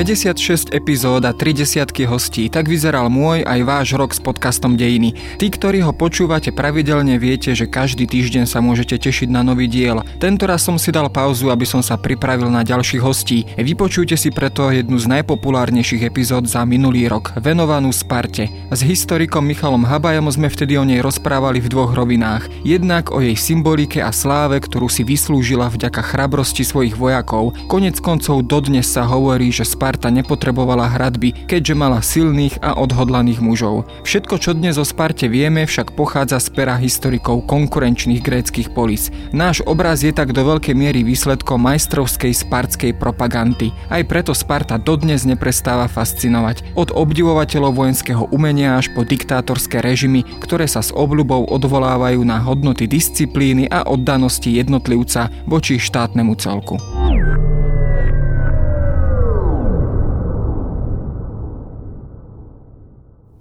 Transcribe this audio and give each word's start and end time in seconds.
56 0.00 0.72
epizód 0.72 1.28
a 1.28 1.36
30 1.36 2.08
hostí, 2.08 2.48
tak 2.48 2.72
vyzeral 2.72 3.12
môj 3.12 3.44
aj 3.44 3.60
váš 3.68 3.88
rok 3.92 4.16
s 4.16 4.20
podcastom 4.24 4.72
Dejiny. 4.72 5.12
Tí, 5.36 5.52
ktorí 5.52 5.84
ho 5.84 5.92
počúvate 5.92 6.56
pravidelne, 6.56 7.20
viete, 7.20 7.52
že 7.52 7.68
každý 7.68 8.08
týždeň 8.08 8.48
sa 8.48 8.64
môžete 8.64 8.96
tešiť 8.96 9.28
na 9.28 9.44
nový 9.44 9.68
diel. 9.68 10.00
Tento 10.16 10.48
raz 10.48 10.64
som 10.64 10.80
si 10.80 10.88
dal 10.88 11.12
pauzu, 11.12 11.52
aby 11.52 11.68
som 11.68 11.84
sa 11.84 12.00
pripravil 12.00 12.48
na 12.48 12.64
ďalších 12.64 13.04
hostí. 13.04 13.44
Vypočujte 13.60 14.16
si 14.16 14.32
preto 14.32 14.72
jednu 14.72 14.96
z 14.96 15.20
najpopulárnejších 15.20 16.08
epizód 16.08 16.48
za 16.48 16.64
minulý 16.64 17.04
rok, 17.04 17.36
venovanú 17.36 17.92
Sparte. 17.92 18.48
S 18.72 18.80
historikom 18.80 19.44
Michalom 19.44 19.84
Habajom 19.84 20.32
sme 20.32 20.48
vtedy 20.48 20.80
o 20.80 20.84
nej 20.88 21.04
rozprávali 21.04 21.60
v 21.60 21.76
dvoch 21.76 21.92
rovinách. 21.92 22.48
Jednak 22.64 23.12
o 23.12 23.20
jej 23.20 23.36
symbolike 23.36 24.00
a 24.00 24.16
sláve, 24.16 24.64
ktorú 24.64 24.88
si 24.88 25.04
vyslúžila 25.04 25.68
vďaka 25.68 26.00
chrabrosti 26.00 26.64
svojich 26.64 26.96
vojakov. 26.96 27.52
Konec 27.68 28.00
koncov 28.00 28.48
dodnes 28.48 28.88
sa 28.88 29.04
hovorí, 29.04 29.52
že 29.52 29.68
Sparta 29.68 29.89
nepotrebovala 29.98 30.86
hradby, 30.94 31.34
keďže 31.50 31.74
mala 31.74 31.98
silných 32.04 32.62
a 32.62 32.78
odhodlaných 32.78 33.42
mužov. 33.42 33.88
Všetko, 34.06 34.38
čo 34.38 34.54
dnes 34.54 34.78
o 34.78 34.86
Sparte 34.86 35.26
vieme, 35.26 35.66
však 35.66 35.98
pochádza 35.98 36.38
z 36.38 36.54
pera 36.54 36.76
historikov 36.78 37.48
konkurenčných 37.50 38.22
gréckých 38.22 38.70
polis. 38.70 39.10
Náš 39.34 39.64
obraz 39.66 40.06
je 40.06 40.14
tak 40.14 40.30
do 40.36 40.46
veľkej 40.46 40.76
miery 40.76 41.00
výsledkom 41.02 41.58
majstrovskej 41.64 42.30
spartskej 42.36 42.92
propagandy. 43.00 43.72
Aj 43.88 44.04
preto 44.04 44.36
Sparta 44.36 44.76
dodnes 44.76 45.24
neprestáva 45.24 45.88
fascinovať. 45.88 46.76
Od 46.76 46.92
obdivovateľov 46.92 47.72
vojenského 47.74 48.28
umenia 48.30 48.76
až 48.76 48.92
po 48.92 49.02
diktátorské 49.02 49.80
režimy, 49.80 50.22
ktoré 50.44 50.68
sa 50.68 50.84
s 50.84 50.92
obľubou 50.92 51.48
odvolávajú 51.48 52.20
na 52.22 52.38
hodnoty 52.44 52.84
disciplíny 52.84 53.66
a 53.72 53.88
oddanosti 53.88 54.52
jednotlivca 54.52 55.32
voči 55.48 55.80
štátnemu 55.80 56.36
celku. 56.36 56.99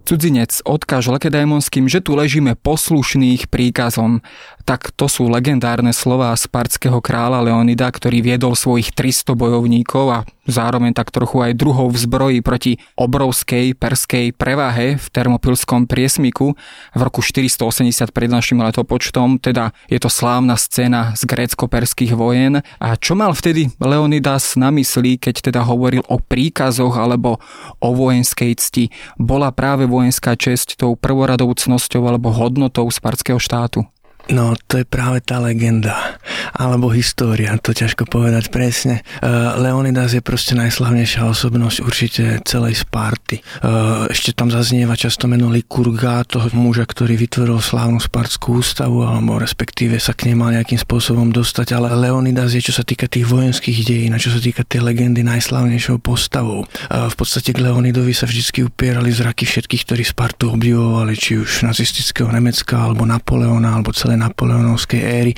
Cudzinec 0.09 0.65
odkáž 0.65 1.05
Lekedajmonským, 1.13 1.85
že 1.85 2.01
tu 2.01 2.17
ležíme 2.17 2.57
poslušných 2.57 3.45
príkazom. 3.45 4.25
Tak 4.69 4.93
to 4.93 5.09
sú 5.09 5.25
legendárne 5.33 5.89
slová 5.89 6.29
spartského 6.37 7.01
kráľa 7.01 7.41
Leonida, 7.41 7.89
ktorý 7.89 8.21
viedol 8.21 8.53
svojich 8.53 8.93
300 8.93 9.33
bojovníkov 9.33 10.05
a 10.13 10.19
zároveň 10.45 10.93
tak 10.93 11.09
trochu 11.09 11.41
aj 11.41 11.57
druhov 11.57 11.89
v 11.89 11.97
zbroji 11.97 12.39
proti 12.45 12.77
obrovskej 12.93 13.73
perskej 13.73 14.29
prevahe 14.37 15.01
v 15.01 15.05
termopilskom 15.09 15.89
priesmiku 15.89 16.53
v 16.93 17.01
roku 17.01 17.25
480 17.25 18.13
pred 18.13 18.29
našim 18.29 18.61
letopočtom, 18.61 19.41
teda 19.41 19.73
je 19.89 19.97
to 19.97 20.05
slávna 20.05 20.53
scéna 20.53 21.17
z 21.17 21.25
grécko-perských 21.25 22.13
vojen. 22.13 22.61
A 22.77 22.93
čo 22.93 23.17
mal 23.17 23.33
vtedy 23.33 23.73
Leonidas 23.81 24.53
na 24.53 24.69
mysli, 24.69 25.17
keď 25.17 25.49
teda 25.49 25.65
hovoril 25.65 26.05
o 26.05 26.21
príkazoch 26.21 26.93
alebo 26.93 27.41
o 27.81 27.89
vojenskej 27.97 28.53
cti? 28.53 28.93
Bola 29.17 29.49
práve 29.49 29.89
vojenská 29.89 30.37
česť 30.37 30.77
tou 30.77 30.93
prvoradou 30.93 31.49
cnosťou 31.57 32.05
alebo 32.05 32.29
hodnotou 32.29 32.85
spartského 32.93 33.41
štátu? 33.41 33.89
No, 34.27 34.53
to 34.67 34.83
je 34.83 34.85
práve 34.85 35.23
tá 35.23 35.39
legenda, 35.39 36.19
alebo 36.55 36.93
história, 36.93 37.55
to 37.59 37.75
ťažko 37.75 38.07
povedať 38.07 38.53
presne. 38.53 39.05
Uh, 39.19 39.57
Leonidas 39.59 40.15
je 40.15 40.23
proste 40.23 40.55
najslavnejšia 40.55 41.25
osobnosť 41.27 41.77
určite 41.83 42.23
celej 42.45 42.85
Sparty. 42.85 43.43
Uh, 43.59 44.07
ešte 44.07 44.31
tam 44.31 44.47
zaznieva 44.53 44.95
často 44.95 45.27
meno 45.27 45.51
Likurga, 45.51 46.23
toho 46.23 46.47
muža, 46.55 46.87
ktorý 46.87 47.19
vytvoril 47.19 47.59
slávnu 47.59 47.99
Spartskú 47.99 48.61
ústavu, 48.63 49.03
alebo 49.03 49.35
respektíve 49.35 49.99
sa 49.99 50.15
k 50.15 50.31
nej 50.31 50.35
mal 50.39 50.55
nejakým 50.55 50.79
spôsobom 50.79 51.33
dostať, 51.35 51.75
ale 51.75 51.91
Leonidas 51.91 52.55
je, 52.55 52.63
čo 52.63 52.73
sa 52.73 52.87
týka 52.87 53.11
tých 53.11 53.27
vojenských 53.27 53.83
dejín 53.83 54.15
a 54.15 54.21
čo 54.21 54.31
sa 54.31 54.39
týka 54.39 54.63
tej 54.63 54.85
legendy, 54.85 55.25
najslavnejšou 55.27 55.99
postavou. 55.99 56.63
Uh, 56.87 57.11
v 57.11 57.15
podstate 57.19 57.51
k 57.51 57.59
Leonidovi 57.59 58.15
sa 58.15 58.23
vždy 58.23 58.63
upierali 58.63 59.11
zraky 59.11 59.43
všetkých, 59.43 59.83
ktorí 59.83 60.03
Spartu 60.07 60.55
obdivovali, 60.55 61.17
či 61.19 61.35
už 61.35 61.67
nacistického 61.67 62.31
Nemecka, 62.31 62.87
alebo 62.87 63.03
Napoleona, 63.03 63.75
alebo 63.75 63.91
celé 63.91 64.15
napoleonovskej 64.15 65.01
éry. 65.03 65.31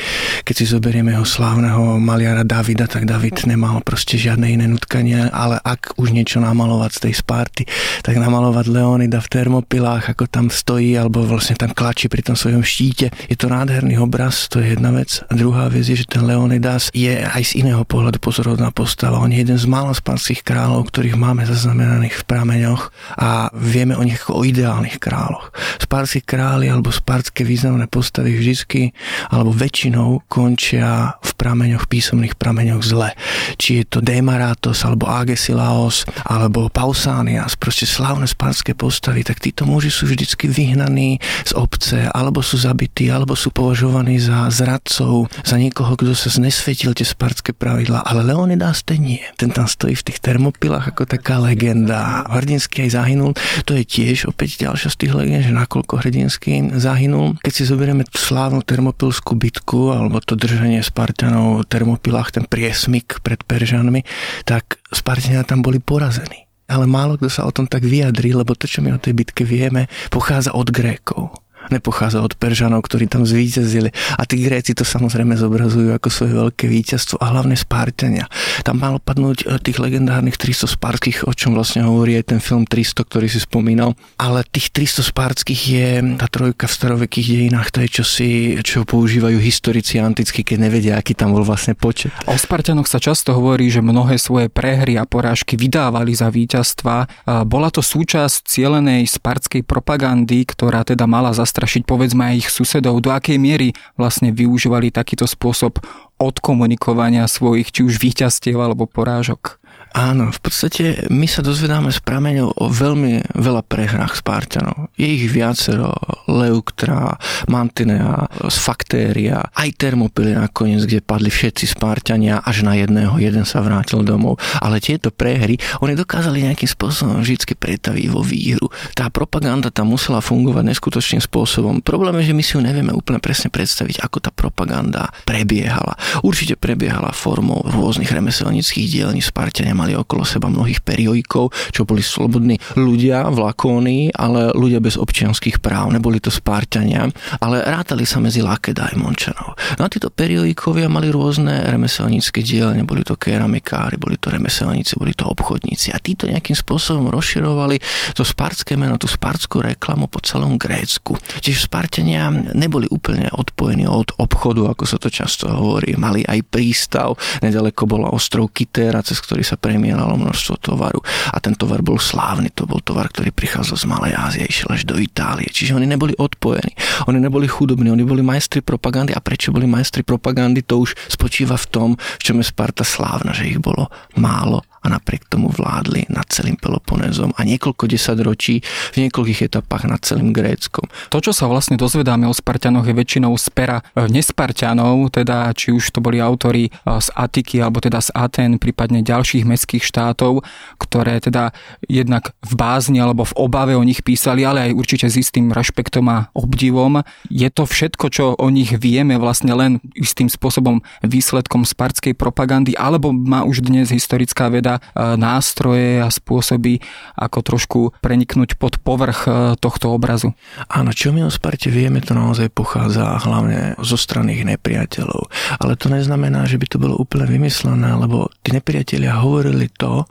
Keď 0.45 0.53
si 0.53 0.65
zoberieme 0.69 1.00
jeho 1.09 1.25
slávneho 1.25 1.97
maliara 1.97 2.45
Davida, 2.45 2.85
tak 2.85 3.09
David 3.09 3.49
nemal 3.49 3.81
proste 3.81 4.21
žiadne 4.21 4.45
iné 4.45 4.69
nutkania, 4.69 5.33
ale 5.33 5.57
ak 5.57 5.97
už 5.97 6.13
niečo 6.13 6.37
namalovať 6.37 6.91
z 6.93 6.99
tej 7.09 7.13
Sparty, 7.17 7.63
tak 8.05 8.21
namalovať 8.21 8.69
Leonida 8.69 9.17
v 9.17 9.31
termopilách, 9.33 10.13
ako 10.13 10.29
tam 10.29 10.53
stojí, 10.53 10.93
alebo 10.93 11.25
vlastne 11.25 11.57
tam 11.57 11.73
klačí 11.73 12.05
pri 12.05 12.21
tom 12.21 12.37
svojom 12.37 12.61
štíte. 12.61 13.09
Je 13.25 13.33
to 13.33 13.49
nádherný 13.49 13.97
obraz, 13.97 14.45
to 14.45 14.61
je 14.61 14.77
jedna 14.77 14.93
vec. 14.93 15.25
A 15.25 15.33
druhá 15.33 15.65
vec 15.73 15.89
je, 15.89 15.97
že 15.97 16.05
ten 16.05 16.21
Leonidas 16.21 16.93
je 16.93 17.17
aj 17.17 17.41
z 17.41 17.65
iného 17.65 17.81
pohľadu 17.81 18.21
pozorodná 18.21 18.69
postava. 18.69 19.17
On 19.17 19.33
je 19.33 19.41
jeden 19.41 19.57
z 19.57 19.65
mála 19.65 19.97
sparských 19.97 20.45
kráľov, 20.45 20.93
ktorých 20.93 21.17
máme 21.17 21.49
zaznamenaných 21.49 22.21
v 22.21 22.27
prameňoch 22.29 22.93
a 23.17 23.49
vieme 23.57 23.97
o 23.97 24.05
nich 24.05 24.21
ako 24.21 24.37
o 24.37 24.45
ideálnych 24.45 25.01
kráľoch. 25.01 25.49
Sparskí 25.81 26.21
králi 26.21 26.69
alebo 26.69 26.93
sparské 26.93 27.41
významné 27.41 27.89
postavy 27.89 28.37
vždy 28.37 28.51
vždycky 28.51 28.91
alebo 29.31 29.55
väčšinou 29.55 30.27
končia 30.27 30.90
v 31.21 31.31
prameňoch, 31.35 31.89
písomných 31.89 32.37
prameňoch 32.37 32.83
zle. 32.85 33.09
Či 33.57 33.81
je 33.81 33.85
to 33.85 33.99
Demaratos 33.99 34.85
alebo 34.85 35.09
Agesilaos 35.09 36.05
alebo 36.23 36.69
Pausanias, 36.69 37.57
proste 37.57 37.89
slávne 37.89 38.29
sparské 38.29 38.77
postavy, 38.77 39.25
tak 39.25 39.41
títo 39.43 39.67
muži 39.67 39.91
sú 39.91 40.07
vždycky 40.07 40.47
vyhnaní 40.47 41.17
z 41.43 41.51
obce, 41.57 42.07
alebo 42.13 42.39
sú 42.39 42.61
zabití, 42.61 43.09
alebo 43.11 43.35
sú 43.35 43.51
považovaní 43.51 44.21
za 44.21 44.47
zradcov, 44.47 45.27
za 45.43 45.57
niekoho, 45.59 45.99
kto 45.99 46.15
sa 46.15 46.31
znesvetil 46.31 46.95
tie 46.95 47.03
sparské 47.03 47.51
pravidla. 47.51 48.05
Ale 48.07 48.23
Leonidas 48.23 48.85
ten 48.87 49.03
nie. 49.03 49.23
Ten 49.35 49.51
tam 49.51 49.67
stojí 49.67 49.97
v 49.97 50.13
tých 50.13 50.23
termopilách 50.23 50.95
ako 50.95 51.03
taká 51.09 51.41
legenda. 51.41 52.23
Hrdinský 52.31 52.87
aj 52.87 52.91
zahynul. 52.95 53.31
To 53.67 53.75
je 53.75 53.83
tiež 53.83 54.31
opäť 54.31 54.63
ďalšia 54.63 54.89
z 54.93 54.97
tých 55.03 55.13
legend, 55.17 55.43
že 55.49 55.53
nakoľko 55.53 55.93
hrdinský 55.99 56.79
zahynul. 56.79 57.41
Keď 57.43 57.53
si 57.53 57.63
zoberieme 57.67 58.07
slávnu 58.07 58.63
termopilskú 58.63 59.35
bitku 59.35 59.91
alebo 59.91 60.23
to 60.23 60.39
držanie 60.39 60.70
Spartanov 60.79 61.67
v 61.67 61.67
termopilách, 61.67 62.39
ten 62.39 62.47
priesmik 62.47 63.19
pred 63.19 63.43
Peržanmi, 63.43 64.07
tak 64.47 64.79
Spartania 64.95 65.43
tam 65.43 65.59
boli 65.59 65.83
porazení. 65.83 66.47
Ale 66.71 66.87
málo 66.87 67.19
kto 67.19 67.27
sa 67.27 67.43
o 67.43 67.51
tom 67.51 67.67
tak 67.67 67.83
vyjadrí, 67.83 68.31
lebo 68.31 68.55
to, 68.55 68.63
čo 68.63 68.79
my 68.79 68.95
o 68.95 69.03
tej 69.03 69.11
bitke 69.11 69.43
vieme, 69.43 69.91
pochádza 70.07 70.55
od 70.55 70.71
Grékov 70.71 71.40
nepochádza 71.69 72.23
od 72.23 72.33
Peržanov, 72.39 72.87
ktorí 72.87 73.05
tam 73.05 73.27
zvíťazili. 73.27 73.93
A 74.17 74.25
tí 74.25 74.41
Gréci 74.41 74.73
to 74.73 74.81
samozrejme 74.81 75.37
zobrazujú 75.37 75.93
ako 75.93 76.09
svoje 76.09 76.33
veľké 76.33 76.65
víťazstvo 76.65 77.21
a 77.21 77.35
hlavne 77.35 77.53
Spartania. 77.53 78.25
Tam 78.65 78.81
malo 78.81 78.97
padnúť 78.97 79.45
e, 79.45 79.59
tých 79.61 79.77
legendárnych 79.77 80.39
300 80.39 80.65
spárskych, 80.65 81.17
o 81.29 81.33
čom 81.35 81.53
vlastne 81.53 81.85
hovorí 81.85 82.17
aj 82.17 82.33
ten 82.33 82.39
film 82.39 82.65
300, 82.65 83.05
ktorý 83.05 83.27
si 83.29 83.43
spomínal. 83.43 83.93
Ale 84.17 84.41
tých 84.47 84.73
300 84.73 85.11
spárskych 85.11 85.61
je 85.61 85.89
tá 86.17 86.25
trojka 86.31 86.65
v 86.65 86.73
starovekých 86.73 87.27
dejinách, 87.27 87.69
to 87.75 87.83
je 87.85 87.89
čosi, 87.91 88.31
čo 88.63 88.87
používajú 88.87 89.37
historici 89.37 89.99
anticky, 89.99 90.41
keď 90.41 90.57
nevedia, 90.71 90.93
aký 90.95 91.13
tam 91.13 91.35
bol 91.35 91.43
vlastne 91.43 91.75
počet. 91.75 92.15
O 92.25 92.37
Spartanoch 92.39 92.87
sa 92.87 92.97
často 92.97 93.35
hovorí, 93.35 93.67
že 93.67 93.83
mnohé 93.83 94.15
svoje 94.15 94.47
prehry 94.47 94.95
a 94.95 95.03
porážky 95.03 95.59
vydávali 95.59 96.15
za 96.15 96.31
víťazstva. 96.31 97.27
Bola 97.43 97.67
to 97.73 97.83
súčasť 97.83 98.47
cielenej 98.47 99.09
spartskej 99.09 99.67
propagandy, 99.67 100.47
ktorá 100.47 100.87
teda 100.87 101.03
mala 101.09 101.35
za 101.35 101.43
zastrašiť 101.51 101.83
povedzme 101.83 102.31
aj 102.31 102.47
ich 102.47 102.49
susedov, 102.49 103.03
do 103.03 103.11
akej 103.11 103.35
miery 103.35 103.75
vlastne 103.99 104.31
využívali 104.31 104.87
takýto 104.87 105.27
spôsob 105.27 105.83
odkomunikovania 106.15 107.27
svojich 107.27 107.75
či 107.75 107.83
už 107.83 107.99
víťazstiev 107.99 108.55
alebo 108.55 108.87
porážok. 108.87 109.59
Áno, 109.91 110.31
v 110.31 110.39
podstate 110.39 111.11
my 111.11 111.27
sa 111.27 111.43
dozvedáme 111.43 111.91
z 111.91 111.99
prameňov 111.99 112.63
o 112.63 112.71
veľmi 112.71 113.35
veľa 113.35 113.59
prehrách 113.67 114.23
Spartanov. 114.23 114.87
Je 114.95 115.03
ich 115.03 115.27
viacero, 115.27 115.91
Leuktra, 116.31 117.19
Mantinea, 117.51 118.23
Sfaktéria, 118.47 119.51
aj 119.51 119.75
Termopily 119.75 120.31
nakoniec, 120.31 120.87
kde 120.87 121.03
padli 121.03 121.27
všetci 121.27 121.75
Spartania, 121.75 122.39
až 122.39 122.63
na 122.63 122.79
jedného, 122.79 123.19
jeden 123.19 123.43
sa 123.43 123.59
vrátil 123.59 123.99
domov. 124.07 124.39
Ale 124.63 124.79
tieto 124.79 125.11
prehry, 125.11 125.59
oni 125.83 125.99
dokázali 125.99 126.47
nejakým 126.47 126.71
spôsobom 126.71 127.19
vždy 127.19 127.59
pretaviť 127.59 128.05
vo 128.07 128.23
výhru. 128.23 128.71
Tá 128.95 129.11
propaganda 129.11 129.67
tam 129.75 129.91
musela 129.91 130.23
fungovať 130.23 130.71
neskutočným 130.71 131.19
spôsobom. 131.19 131.83
Problém 131.83 132.15
je, 132.23 132.31
že 132.31 132.37
my 132.39 132.43
si 132.47 132.51
ju 132.55 132.61
nevieme 132.63 132.95
úplne 132.95 133.19
presne 133.19 133.51
predstaviť, 133.51 133.99
ako 134.07 134.23
tá 134.23 134.31
propaganda 134.31 135.11
prebiehala. 135.27 135.99
Určite 136.23 136.55
prebiehala 136.55 137.11
formou 137.11 137.59
rôznych 137.67 138.07
remeselnických 138.07 138.87
dielní 138.87 139.19
Spartania 139.19 139.80
mali 139.81 139.97
okolo 139.97 140.21
seba 140.21 140.45
mnohých 140.45 140.85
periojikov, 140.85 141.49
čo 141.73 141.81
boli 141.89 142.05
slobodní 142.05 142.61
ľudia 142.77 143.25
v 143.33 143.37
lakónii, 143.41 144.03
ale 144.13 144.53
ľudia 144.53 144.77
bez 144.77 144.93
občianských 145.01 145.57
práv. 145.57 145.89
Neboli 145.89 146.21
to 146.21 146.29
Spartania, 146.29 147.09
ale 147.41 147.65
rátali 147.65 148.05
sa 148.05 148.21
medzi 148.21 148.45
Lakeda 148.45 148.93
aj 148.93 148.95
Mončanov. 149.01 149.57
No 149.81 149.81
a 149.85 149.89
títo 149.89 150.13
periodikovia 150.13 150.85
mali 150.85 151.09
rôzne 151.09 151.65
remeselnícke 151.65 152.45
dielne, 152.45 152.85
boli 152.85 153.01
to 153.01 153.17
keramikári, 153.17 153.97
boli 153.97 154.21
to 154.21 154.29
remeselníci, 154.29 155.01
boli 155.01 155.17
to 155.17 155.25
obchodníci 155.25 155.89
a 155.89 155.97
títo 155.97 156.29
nejakým 156.29 156.53
spôsobom 156.53 157.09
rozširovali 157.09 157.81
to 158.13 158.21
spartské 158.21 158.77
meno, 158.77 159.01
tú 159.01 159.09
spartskú 159.09 159.65
reklamu 159.65 160.05
po 160.05 160.21
celom 160.21 160.61
Grécku. 160.61 161.17
Čiže 161.41 161.71
Spartania 161.71 162.29
neboli 162.53 162.85
úplne 162.91 163.31
odpojení 163.31 163.87
od 163.87 164.13
obchodu, 164.19 164.75
ako 164.75 164.83
sa 164.85 164.97
to 164.99 165.07
často 165.07 165.47
hovorí. 165.49 165.95
Mali 165.95 166.21
aj 166.27 166.43
prístav, 166.51 167.15
nedaleko 167.39 167.87
bola 167.87 168.11
ostrov 168.11 168.51
Kytéra, 168.51 168.99
cez 169.01 169.17
ktorý 169.23 169.41
sa 169.41 169.55
premielalo 169.71 170.19
množstvo 170.19 170.59
tovaru. 170.59 170.99
A 171.31 171.39
ten 171.39 171.55
tovar 171.55 171.79
bol 171.79 171.95
slávny, 171.95 172.51
to 172.51 172.67
bol 172.67 172.83
tovar, 172.83 173.07
ktorý 173.07 173.31
prichádzal 173.31 173.77
z 173.79 173.85
Malej 173.87 174.13
Ázie, 174.19 174.43
išiel 174.43 174.69
až 174.75 174.83
do 174.83 174.99
Itálie. 174.99 175.47
Čiže 175.47 175.79
oni 175.79 175.87
neboli 175.87 176.11
odpojení, 176.19 176.75
oni 177.07 177.23
neboli 177.23 177.47
chudobní, 177.47 177.87
oni 177.87 178.03
boli 178.03 178.19
majstri 178.19 178.59
propagandy. 178.59 179.15
A 179.15 179.23
prečo 179.23 179.55
boli 179.55 179.63
majstri 179.71 180.03
propagandy, 180.03 180.67
to 180.67 180.83
už 180.83 180.91
spočíva 181.07 181.55
v 181.55 181.65
tom, 181.71 181.89
v 181.95 182.21
čom 182.21 182.43
je 182.43 182.45
Sparta 182.51 182.83
slávna, 182.83 183.31
že 183.31 183.47
ich 183.47 183.63
bolo 183.63 183.87
málo 184.19 184.67
a 184.81 184.89
napriek 184.89 185.29
tomu 185.29 185.53
vládli 185.53 186.09
nad 186.09 186.25
celým 186.33 186.57
Peloponézom 186.57 187.37
a 187.37 187.41
niekoľko 187.45 187.85
desaťročí 187.85 188.65
v 188.65 188.95
niekoľkých 189.07 189.53
etapách 189.53 189.85
nad 189.85 190.01
celým 190.01 190.33
Gréckom. 190.33 190.89
To, 191.13 191.17
čo 191.21 191.31
sa 191.31 191.45
vlastne 191.45 191.77
dozvedáme 191.77 192.25
o 192.25 192.33
Spartianoch, 192.33 192.89
je 192.89 192.97
väčšinou 192.97 193.37
z 193.37 193.47
pera 193.53 193.85
e, 193.93 194.09
nespartianov, 194.09 195.13
teda 195.13 195.53
či 195.53 195.69
už 195.69 195.93
to 195.93 196.01
boli 196.01 196.17
autori 196.17 196.67
e, 196.67 196.71
z 196.97 197.07
Atiky 197.13 197.61
alebo 197.61 197.77
teda 197.77 198.01
z 198.01 198.09
Aten, 198.17 198.57
prípadne 198.57 199.05
ďalších 199.05 199.45
mestských 199.45 199.85
štátov, 199.85 200.41
ktoré 200.81 201.21
teda 201.21 201.53
jednak 201.85 202.33
v 202.41 202.53
bázni 202.57 202.97
alebo 202.97 203.21
v 203.21 203.37
obave 203.37 203.77
o 203.77 203.83
nich 203.85 204.01
písali, 204.01 204.41
ale 204.41 204.71
aj 204.71 204.77
určite 204.77 205.05
s 205.09 205.19
istým 205.21 205.53
rešpektom 205.53 206.05
a 206.09 206.17
obdivom. 206.33 207.05
Je 207.29 207.49
to 207.53 207.69
všetko, 207.69 208.05
čo 208.09 208.25
o 208.33 208.47
nich 208.49 208.73
vieme 208.73 209.21
vlastne 209.21 209.53
len 209.53 209.77
istým 209.93 210.25
spôsobom 210.25 210.81
výsledkom 211.05 211.67
spartskej 211.67 212.17
propagandy, 212.17 212.73
alebo 212.73 213.13
má 213.13 213.45
už 213.45 213.61
dnes 213.61 213.93
historická 213.93 214.49
veda 214.49 214.70
teda 214.71 215.17
nástroje 215.19 215.99
a 215.99 216.07
spôsoby, 216.07 216.79
ako 217.17 217.39
trošku 217.43 217.79
preniknúť 217.99 218.55
pod 218.55 218.79
povrch 218.79 219.27
e, 219.27 219.31
tohto 219.59 219.91
obrazu. 219.91 220.31
Áno, 220.71 220.95
čo 220.95 221.11
my 221.11 221.27
o 221.27 221.31
Sparte 221.31 221.67
vieme, 221.67 221.99
to 221.99 222.15
naozaj 222.15 222.53
pochádza 222.53 223.19
hlavne 223.19 223.75
zo 223.81 223.97
strany 223.99 224.39
ich 224.39 224.45
nepriateľov. 224.47 225.27
Ale 225.59 225.75
to 225.75 225.91
neznamená, 225.91 226.47
že 226.47 226.61
by 226.61 226.67
to 226.69 226.77
bolo 226.79 226.95
úplne 226.95 227.27
vymyslené, 227.27 227.91
lebo 227.97 228.31
tí 228.45 228.55
nepriatelia 228.55 229.19
hovorili 229.19 229.67
to, 229.73 230.07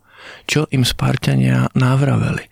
čo 0.46 0.66
im 0.74 0.82
Spartania 0.82 1.70
návraveli. 1.76 2.46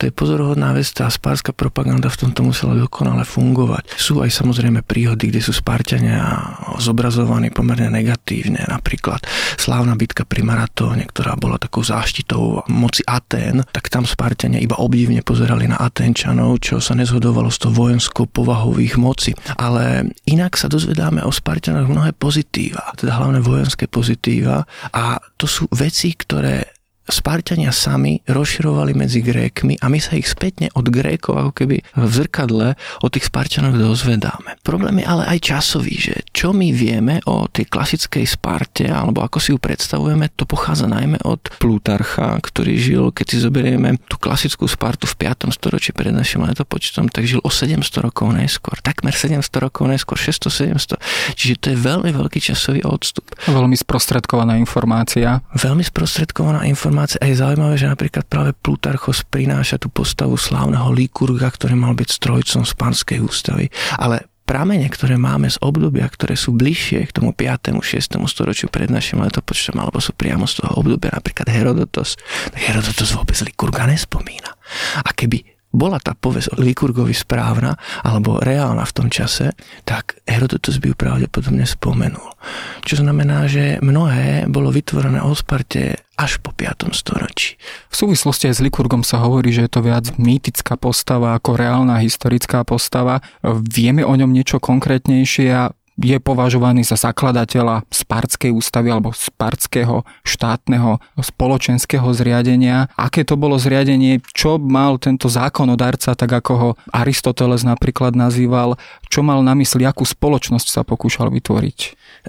To 0.00 0.08
je 0.08 0.12
pozorhodná 0.12 0.72
vec, 0.72 0.88
tá 0.92 1.08
spárska 1.08 1.52
propaganda 1.52 2.08
v 2.08 2.26
tomto 2.26 2.40
musela 2.46 2.74
dokonale 2.78 3.26
fungovať. 3.26 3.94
Sú 3.96 4.24
aj 4.24 4.30
samozrejme 4.32 4.80
príhody, 4.84 5.28
kde 5.28 5.40
sú 5.44 5.52
Spartania 5.52 6.56
zobrazovaní 6.80 7.52
pomerne 7.52 7.92
negatívne, 7.92 8.64
napríklad 8.68 9.22
slávna 9.60 9.94
bitka 9.94 10.24
pri 10.24 10.44
Maratóne, 10.44 11.06
ktorá 11.08 11.36
bola 11.36 11.60
takou 11.60 11.84
záštitou 11.84 12.66
moci 12.68 13.04
Atén, 13.06 13.62
tak 13.72 13.92
tam 13.92 14.08
Spartania 14.08 14.60
iba 14.60 14.80
obdivne 14.80 15.20
pozerali 15.20 15.68
na 15.68 15.80
Atenčanov, 15.80 16.60
čo 16.60 16.80
sa 16.80 16.96
nezhodovalo 16.96 17.48
s 17.48 17.60
to 17.60 17.70
vojenskou 17.70 18.28
povahou 18.28 18.76
ich 18.80 18.96
moci. 18.98 19.36
Ale 19.56 20.10
inak 20.28 20.56
sa 20.58 20.66
dozvedáme 20.66 21.22
o 21.22 21.30
Spartanoch 21.32 21.88
mnohé 21.88 22.12
pozitíva, 22.16 22.94
teda 22.98 23.16
hlavne 23.16 23.40
vojenské 23.44 23.86
pozitíva 23.86 24.66
a 24.92 25.20
to 25.38 25.46
sú 25.46 25.68
veci, 25.72 26.12
ktoré 26.12 26.74
Spartania 27.04 27.68
sami 27.68 28.24
rozširovali 28.24 28.96
medzi 28.96 29.20
Grékmi 29.20 29.76
a 29.76 29.92
my 29.92 30.00
sa 30.00 30.16
ich 30.16 30.24
spätne 30.24 30.72
od 30.72 30.88
Grékov 30.88 31.36
ako 31.36 31.52
keby 31.52 31.76
v 31.84 32.12
zrkadle 32.16 32.80
o 33.04 33.06
tých 33.12 33.28
Spartanoch 33.28 33.76
dozvedáme. 33.76 34.56
Problém 34.64 35.04
je 35.04 35.06
ale 35.08 35.24
aj 35.28 35.38
časový, 35.44 35.94
že 36.00 36.24
čo 36.32 36.56
my 36.56 36.72
vieme 36.72 37.20
o 37.28 37.44
tej 37.44 37.68
klasickej 37.68 38.24
Sparte, 38.24 38.88
alebo 38.88 39.20
ako 39.20 39.36
si 39.36 39.52
ju 39.52 39.60
predstavujeme, 39.60 40.32
to 40.32 40.48
pochádza 40.48 40.88
najmä 40.88 41.20
od 41.28 41.44
Plutarcha, 41.60 42.40
ktorý 42.40 42.74
žil, 42.80 43.04
keď 43.12 43.26
si 43.28 43.36
zoberieme 43.36 44.00
tú 44.08 44.16
klasickú 44.16 44.64
Spartu 44.64 45.04
v 45.04 45.28
5. 45.28 45.52
storočí 45.52 45.92
pred 45.92 46.08
našim 46.08 46.40
letopočtom, 46.40 47.12
tak 47.12 47.28
žil 47.28 47.44
o 47.44 47.52
700 47.52 47.84
rokov 48.00 48.32
neskôr. 48.32 48.80
Takmer 48.80 49.12
700 49.12 49.44
rokov 49.60 49.92
neskôr, 49.92 50.16
600-700. 50.16 50.96
Čiže 51.36 51.54
to 51.60 51.66
je 51.68 51.76
veľmi 51.76 52.10
veľký 52.16 52.40
časový 52.40 52.80
odstup. 52.88 53.28
Veľmi 53.44 53.76
sprostredkovaná 53.76 54.56
informácia. 54.56 55.44
Veľmi 55.52 55.84
sprostredkovaná 55.84 56.64
informácia 56.64 56.93
informácie 56.94 57.18
a 57.18 57.26
je 57.26 57.42
zaujímavé, 57.42 57.74
že 57.74 57.90
napríklad 57.90 58.22
práve 58.30 58.50
Plutarchos 58.54 59.26
prináša 59.26 59.82
tú 59.82 59.90
postavu 59.90 60.38
slávneho 60.38 60.94
Likurga, 60.94 61.50
ktorý 61.50 61.74
mal 61.74 61.98
byť 61.98 62.06
strojcom 62.06 62.62
Spanskej 62.62 63.18
ústavy. 63.18 63.66
Ale 63.98 64.30
pramene, 64.46 64.86
ktoré 64.86 65.18
máme 65.18 65.50
z 65.50 65.58
obdobia, 65.58 66.06
ktoré 66.06 66.38
sú 66.38 66.54
bližšie 66.54 67.10
k 67.10 67.14
tomu 67.18 67.34
5. 67.34 67.82
6. 67.82 68.14
storočiu 68.30 68.70
pred 68.70 68.94
našim 68.94 69.18
letopočtom, 69.26 69.74
alebo 69.74 69.98
sú 69.98 70.14
priamo 70.14 70.46
z 70.46 70.62
toho 70.62 70.78
obdobia, 70.78 71.10
napríklad 71.10 71.50
Herodotos, 71.50 72.14
tak 72.54 72.62
Herodotos 72.62 73.10
vôbec 73.10 73.34
Likurga 73.42 73.90
nespomína. 73.90 74.54
A 75.02 75.10
keby 75.10 75.42
bola 75.74 75.98
tá 75.98 76.14
povesť 76.14 76.54
o 76.54 76.62
Likurgovi 76.62 77.10
správna 77.10 77.74
alebo 78.06 78.38
reálna 78.38 78.86
v 78.86 78.94
tom 78.94 79.08
čase, 79.10 79.58
tak 79.82 80.22
Herodotus 80.22 80.78
by 80.78 80.94
ju 80.94 80.96
pravdepodobne 80.96 81.66
spomenul. 81.66 82.38
Čo 82.86 83.02
znamená, 83.02 83.50
že 83.50 83.82
mnohé 83.82 84.46
bolo 84.46 84.70
vytvorené 84.70 85.18
o 85.18 85.34
Sparte 85.34 85.98
až 86.14 86.38
po 86.38 86.54
5. 86.54 86.94
storočí. 86.94 87.58
V 87.90 87.94
súvislosti 88.06 88.46
aj 88.46 88.62
s 88.62 88.64
Likurgom 88.64 89.02
sa 89.02 89.18
hovorí, 89.26 89.50
že 89.50 89.66
je 89.66 89.72
to 89.74 89.82
viac 89.82 90.14
mýtická 90.14 90.78
postava 90.78 91.34
ako 91.34 91.58
reálna 91.58 91.98
historická 91.98 92.62
postava. 92.62 93.18
Vieme 93.66 94.06
o 94.06 94.14
ňom 94.14 94.30
niečo 94.30 94.62
konkrétnejšie 94.62 95.50
a 95.50 95.74
je 95.94 96.18
považovaný 96.18 96.82
za 96.82 96.98
zakladateľa 96.98 97.86
Spartskej 97.86 98.50
ústavy 98.50 98.90
alebo 98.90 99.14
Spartského 99.14 100.02
štátneho 100.26 100.98
spoločenského 101.18 102.06
zriadenia. 102.10 102.90
Aké 102.98 103.22
to 103.22 103.38
bolo 103.38 103.54
zriadenie, 103.60 104.18
čo 104.34 104.58
mal 104.58 104.98
tento 104.98 105.30
zákonodarca, 105.30 106.18
tak 106.18 106.30
ako 106.30 106.52
ho 106.58 106.70
Aristoteles 106.90 107.62
napríklad 107.62 108.18
nazýval, 108.18 108.74
čo 109.14 109.22
mal 109.22 109.38
na 109.46 109.54
mysli, 109.54 109.86
akú 109.86 110.02
spoločnosť 110.02 110.66
sa 110.74 110.82
pokúšal 110.82 111.30
vytvoriť? 111.30 111.78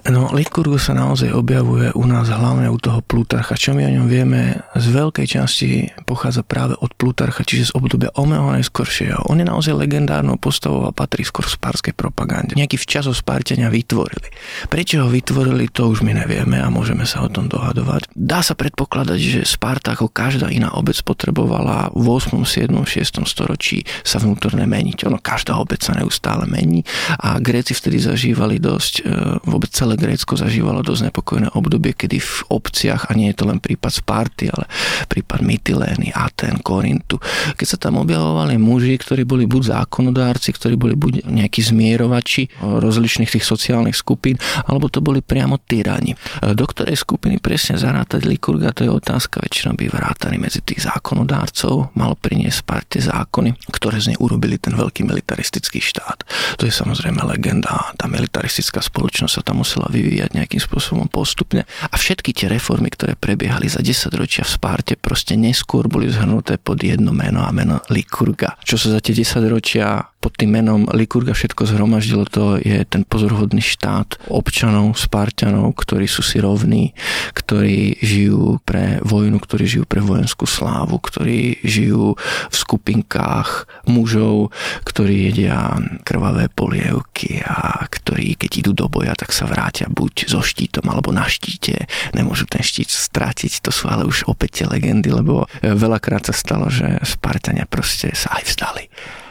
No, 0.06 0.30
Likurgus 0.30 0.86
sa 0.86 0.94
naozaj 0.94 1.34
objavuje 1.34 1.90
u 1.98 2.06
nás 2.06 2.30
hlavne 2.30 2.70
u 2.70 2.78
toho 2.78 3.02
Plutarcha. 3.02 3.58
Čo 3.58 3.74
my 3.74 3.82
o 3.82 3.90
ňom 3.90 4.06
vieme, 4.06 4.62
z 4.78 4.86
veľkej 4.94 5.26
časti 5.26 5.90
pochádza 6.06 6.46
práve 6.46 6.78
od 6.78 6.94
Plutarcha, 6.94 7.42
čiže 7.42 7.72
z 7.72 7.74
obdobia 7.74 8.14
Omeo 8.14 8.54
najskoršieho. 8.54 9.26
On 9.26 9.34
je 9.34 9.42
naozaj 9.42 9.74
legendárnou 9.74 10.38
postavou 10.38 10.86
a 10.86 10.94
patrí 10.94 11.26
skôr 11.26 11.48
spárskej 11.48 11.96
propagande. 11.96 12.54
Nejaký 12.54 12.78
včas 12.78 13.10
o 13.10 13.14
Spartania 13.16 13.66
vytvorili. 13.66 14.30
Prečo 14.70 15.02
ho 15.02 15.10
vytvorili, 15.10 15.66
to 15.72 15.90
už 15.90 16.06
my 16.06 16.12
nevieme 16.22 16.62
a 16.62 16.70
môžeme 16.70 17.02
sa 17.02 17.24
o 17.24 17.32
tom 17.32 17.50
dohadovať. 17.50 18.12
Dá 18.14 18.46
sa 18.46 18.54
predpokladať, 18.54 19.18
že 19.18 19.40
Sparta 19.48 19.96
ako 19.96 20.12
každá 20.12 20.52
iná 20.52 20.70
obec 20.76 21.00
potrebovala 21.02 21.90
v 21.96 22.04
8., 22.14 22.44
7., 22.44 22.70
6. 22.84 23.26
storočí 23.26 23.82
sa 24.04 24.20
vnútorne 24.20 24.68
meniť. 24.68 25.08
Ono, 25.08 25.18
každá 25.18 25.56
obec 25.56 25.80
sa 25.80 25.96
neustále 25.96 26.44
mení 26.44 26.75
a 27.20 27.38
Gréci 27.38 27.76
vtedy 27.76 28.02
zažívali 28.02 28.58
dosť 28.58 28.94
e, 28.98 29.02
vôbec 29.46 29.70
celé 29.70 29.94
Grécko 29.94 30.34
zažívalo 30.34 30.82
dosť 30.82 31.12
nepokojné 31.12 31.48
obdobie, 31.54 31.94
kedy 31.94 32.18
v 32.18 32.36
obciach, 32.50 33.08
a 33.08 33.14
nie 33.14 33.30
je 33.32 33.38
to 33.38 33.44
len 33.46 33.62
prípad 33.62 33.92
Sparty, 33.92 34.50
ale 34.50 34.66
prípad 35.06 35.40
Mytilény, 35.44 36.10
Aten, 36.12 36.60
Korintu, 36.60 37.22
keď 37.54 37.66
sa 37.66 37.78
tam 37.78 38.02
objavovali 38.02 38.58
muži, 38.58 38.98
ktorí 38.98 39.22
boli 39.22 39.44
buď 39.46 39.78
zákonodárci, 39.80 40.50
ktorí 40.52 40.74
boli 40.74 40.98
buď 40.98 41.28
nejakí 41.30 41.60
zmierovači 41.62 42.50
rozličných 42.60 43.30
tých 43.30 43.46
sociálnych 43.46 43.94
skupín, 43.94 44.36
alebo 44.66 44.90
to 44.90 45.00
boli 45.00 45.22
priamo 45.22 45.60
tyrani. 45.62 46.18
Do 46.42 46.66
ktorej 46.66 46.98
skupiny 46.98 47.38
presne 47.38 47.78
zarátať 47.78 48.26
Likurga, 48.26 48.74
to 48.74 48.82
je 48.82 48.90
otázka, 48.90 49.40
väčšinou 49.40 49.78
by 49.78 49.86
vrátali 49.86 50.36
medzi 50.36 50.60
tých 50.64 50.84
zákonodárcov, 50.84 51.94
mal 51.94 52.18
priniesť 52.18 52.58
Sparte 52.66 52.98
zákony, 52.98 53.70
ktoré 53.70 54.02
z 54.02 54.14
nej 54.14 54.18
urobili 54.18 54.58
ten 54.58 54.74
veľký 54.74 55.06
militaristický 55.06 55.78
štát. 55.78 56.26
To 56.58 56.65
je 56.66 56.74
samozrejme 56.74 57.22
legenda, 57.22 57.94
tá 57.94 58.10
militaristická 58.10 58.82
spoločnosť 58.82 59.32
sa 59.38 59.42
tam 59.46 59.62
musela 59.62 59.86
vyvíjať 59.86 60.34
nejakým 60.34 60.58
spôsobom 60.58 61.06
postupne. 61.06 61.62
A 61.88 61.94
všetky 61.94 62.34
tie 62.34 62.50
reformy, 62.50 62.90
ktoré 62.90 63.14
prebiehali 63.14 63.70
za 63.70 63.80
10 63.80 64.10
ročia 64.18 64.42
v 64.42 64.52
Sparte, 64.52 64.94
proste 64.98 65.38
neskôr 65.38 65.86
boli 65.86 66.10
zhrnuté 66.10 66.58
pod 66.58 66.82
jedno 66.82 67.14
meno 67.14 67.46
a 67.46 67.50
meno 67.54 67.80
Likurga. 67.88 68.58
Čo 68.66 68.76
sa 68.76 68.98
za 68.98 69.00
tie 69.00 69.14
10 69.14 69.46
ročia 69.46 70.02
pod 70.26 70.34
tým 70.34 70.58
menom 70.58 70.90
Likurga 70.90 71.38
všetko 71.38 71.70
zhromaždilo, 71.70 72.26
to 72.26 72.58
je 72.58 72.82
ten 72.82 73.06
pozorhodný 73.06 73.62
štát 73.62 74.18
občanov, 74.26 74.98
Spartanov, 74.98 75.78
ktorí 75.78 76.10
sú 76.10 76.26
si 76.26 76.42
rovní, 76.42 76.98
ktorí 77.30 78.02
žijú 78.02 78.58
pre 78.66 78.98
vojnu, 79.06 79.38
ktorí 79.38 79.70
žijú 79.70 79.84
pre 79.86 80.02
vojenskú 80.02 80.42
slávu, 80.42 80.98
ktorí 80.98 81.62
žijú 81.62 82.18
v 82.50 82.54
skupinkách 82.58 83.70
mužov, 83.86 84.50
ktorí 84.82 85.30
jedia 85.30 85.78
krvavé 86.02 86.45
polievky 86.52 87.42
a 87.42 87.84
ktorí, 87.86 88.38
keď 88.38 88.50
idú 88.62 88.72
do 88.72 88.86
boja, 88.86 89.16
tak 89.18 89.34
sa 89.34 89.48
vrátia 89.48 89.90
buď 89.90 90.30
so 90.30 90.40
štítom 90.44 90.86
alebo 90.86 91.10
na 91.10 91.26
štíte. 91.26 91.88
Nemôžu 92.14 92.46
ten 92.46 92.62
štít 92.62 92.90
stratiť, 92.92 93.64
to 93.64 93.74
sú 93.74 93.90
ale 93.90 94.06
už 94.06 94.30
opäť 94.30 94.62
tie 94.62 94.66
legendy, 94.70 95.10
lebo 95.10 95.50
veľakrát 95.62 96.30
sa 96.30 96.34
stalo, 96.36 96.70
že 96.70 97.02
Spartania 97.02 97.66
proste 97.66 98.14
sa 98.14 98.36
aj 98.38 98.42
vzdali 98.54 98.84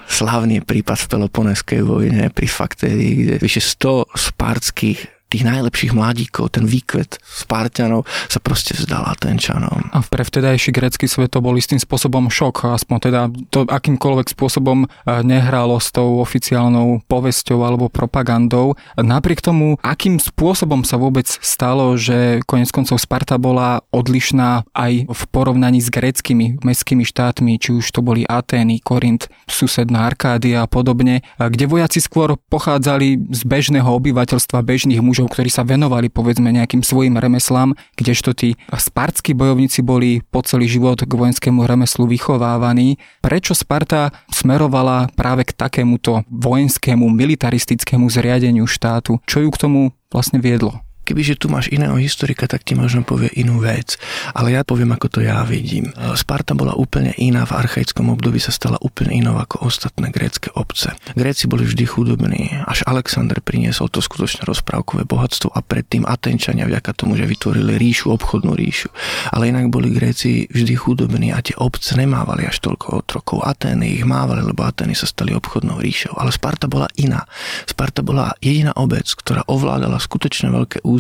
slavný 0.06 0.62
prípad 0.62 1.02
v 1.02 1.10
Peloponeskej 1.18 1.82
vojne 1.82 2.30
pri 2.30 2.46
Faktérii, 2.46 3.26
kde 3.26 3.36
vyše 3.42 3.58
100 3.58 4.14
spartských 4.14 5.15
tých 5.36 5.44
najlepších 5.44 5.92
mladíkov, 5.92 6.56
ten 6.56 6.70
výkvet 6.70 7.20
Spartanov 7.20 8.08
sa 8.32 8.40
proste 8.40 8.78
vzdal 8.78 9.04
Atenčanom. 9.10 9.92
A 9.92 10.00
pre 10.06 10.24
vtedajší 10.24 10.72
grecký 10.72 11.10
svet 11.10 11.34
to 11.34 11.44
bol 11.44 11.58
istým 11.58 11.82
spôsobom 11.82 12.32
šok, 12.32 12.72
aspoň 12.72 12.98
teda 13.04 13.22
to 13.52 13.68
akýmkoľvek 13.68 14.32
spôsobom 14.32 14.86
e, 14.86 14.88
nehralo 15.28 15.82
s 15.82 15.92
tou 15.92 16.24
oficiálnou 16.24 17.04
povesťou 17.12 17.68
alebo 17.68 17.92
propagandou. 17.92 18.78
Napriek 18.96 19.44
tomu, 19.44 19.82
akým 19.84 20.22
spôsobom 20.22 20.88
sa 20.88 20.96
vôbec 21.02 21.28
stalo, 21.28 21.98
že 22.00 22.40
konec 22.48 22.72
koncov 22.72 23.02
Sparta 23.02 23.36
bola 23.36 23.84
odlišná 23.92 24.64
aj 24.72 25.10
v 25.10 25.22
porovnaní 25.34 25.84
s 25.84 25.92
greckými 25.92 26.64
mestskými 26.64 27.04
štátmi, 27.04 27.60
či 27.60 27.76
už 27.76 27.84
to 27.92 28.00
boli 28.00 28.24
Atény, 28.24 28.80
Korint, 28.80 29.28
susedná 29.50 30.08
Arkádia 30.08 30.64
a 30.64 30.72
podobne, 30.72 31.26
kde 31.42 31.66
vojaci 31.68 32.00
skôr 32.00 32.38
pochádzali 32.48 33.34
z 33.34 33.42
bežného 33.44 33.90
obyvateľstva, 33.90 34.64
bežných 34.64 35.02
mužov 35.02 35.15
mužov, 35.16 35.32
ktorí 35.32 35.48
sa 35.48 35.64
venovali 35.64 36.12
povedzme 36.12 36.52
nejakým 36.52 36.84
svojim 36.84 37.16
remeslám, 37.16 37.72
kdežto 37.96 38.36
tí 38.36 38.60
spartskí 38.68 39.32
bojovníci 39.32 39.80
boli 39.80 40.20
po 40.28 40.44
celý 40.44 40.68
život 40.68 41.00
k 41.00 41.08
vojenskému 41.08 41.64
remeslu 41.64 42.04
vychovávaní. 42.04 43.00
Prečo 43.24 43.56
Sparta 43.56 44.12
smerovala 44.28 45.08
práve 45.16 45.48
k 45.48 45.56
takémuto 45.56 46.28
vojenskému, 46.28 47.08
militaristickému 47.08 48.12
zriadeniu 48.12 48.68
štátu? 48.68 49.24
Čo 49.24 49.48
ju 49.48 49.50
k 49.56 49.62
tomu 49.64 49.82
vlastne 50.12 50.44
viedlo? 50.44 50.85
Kebyže 51.06 51.38
tu 51.38 51.54
máš 51.54 51.70
iného 51.70 51.94
historika, 52.02 52.50
tak 52.50 52.66
ti 52.66 52.74
možno 52.74 53.06
povie 53.06 53.30
inú 53.38 53.62
vec. 53.62 54.02
Ale 54.34 54.58
ja 54.58 54.66
poviem, 54.66 54.98
ako 54.98 55.08
to 55.08 55.20
ja 55.22 55.46
vidím. 55.46 55.94
Sparta 56.18 56.58
bola 56.58 56.74
úplne 56.74 57.14
iná, 57.22 57.46
v 57.46 57.62
archaickom 57.62 58.10
období 58.10 58.42
sa 58.42 58.50
stala 58.50 58.82
úplne 58.82 59.22
inou 59.22 59.38
ako 59.38 59.70
ostatné 59.70 60.10
grécké 60.10 60.50
obce. 60.58 60.98
Gréci 61.14 61.46
boli 61.46 61.70
vždy 61.70 61.86
chudobní, 61.86 62.58
až 62.66 62.82
Alexander 62.90 63.38
priniesol 63.38 63.94
to 63.94 64.02
skutočne 64.02 64.50
rozprávkové 64.50 65.06
bohatstvo 65.06 65.54
a 65.54 65.62
predtým 65.62 66.10
Atenčania 66.10 66.66
vďaka 66.66 66.98
tomu, 66.98 67.14
že 67.14 67.30
vytvorili 67.30 67.78
ríšu, 67.78 68.10
obchodnú 68.10 68.58
ríšu. 68.58 68.90
Ale 69.30 69.54
inak 69.54 69.70
boli 69.70 69.94
Gréci 69.94 70.50
vždy 70.50 70.74
chudobní 70.74 71.30
a 71.30 71.46
tie 71.46 71.54
obce 71.62 71.94
nemávali 71.94 72.50
až 72.50 72.66
toľko 72.66 73.06
otrokov. 73.06 73.46
Atény 73.46 74.02
ich 74.02 74.06
mávali, 74.10 74.42
lebo 74.42 74.66
Atény 74.66 74.98
sa 74.98 75.06
stali 75.06 75.38
obchodnou 75.38 75.78
ríšou. 75.78 76.18
Ale 76.18 76.34
Sparta 76.34 76.66
bola 76.66 76.90
iná. 76.98 77.30
Sparta 77.70 78.02
bola 78.02 78.34
jediná 78.42 78.74
obec, 78.74 79.06
ktorá 79.14 79.46
ovládala 79.46 80.02
skutočne 80.02 80.50
veľké 80.50 80.82
územie. 80.82 80.95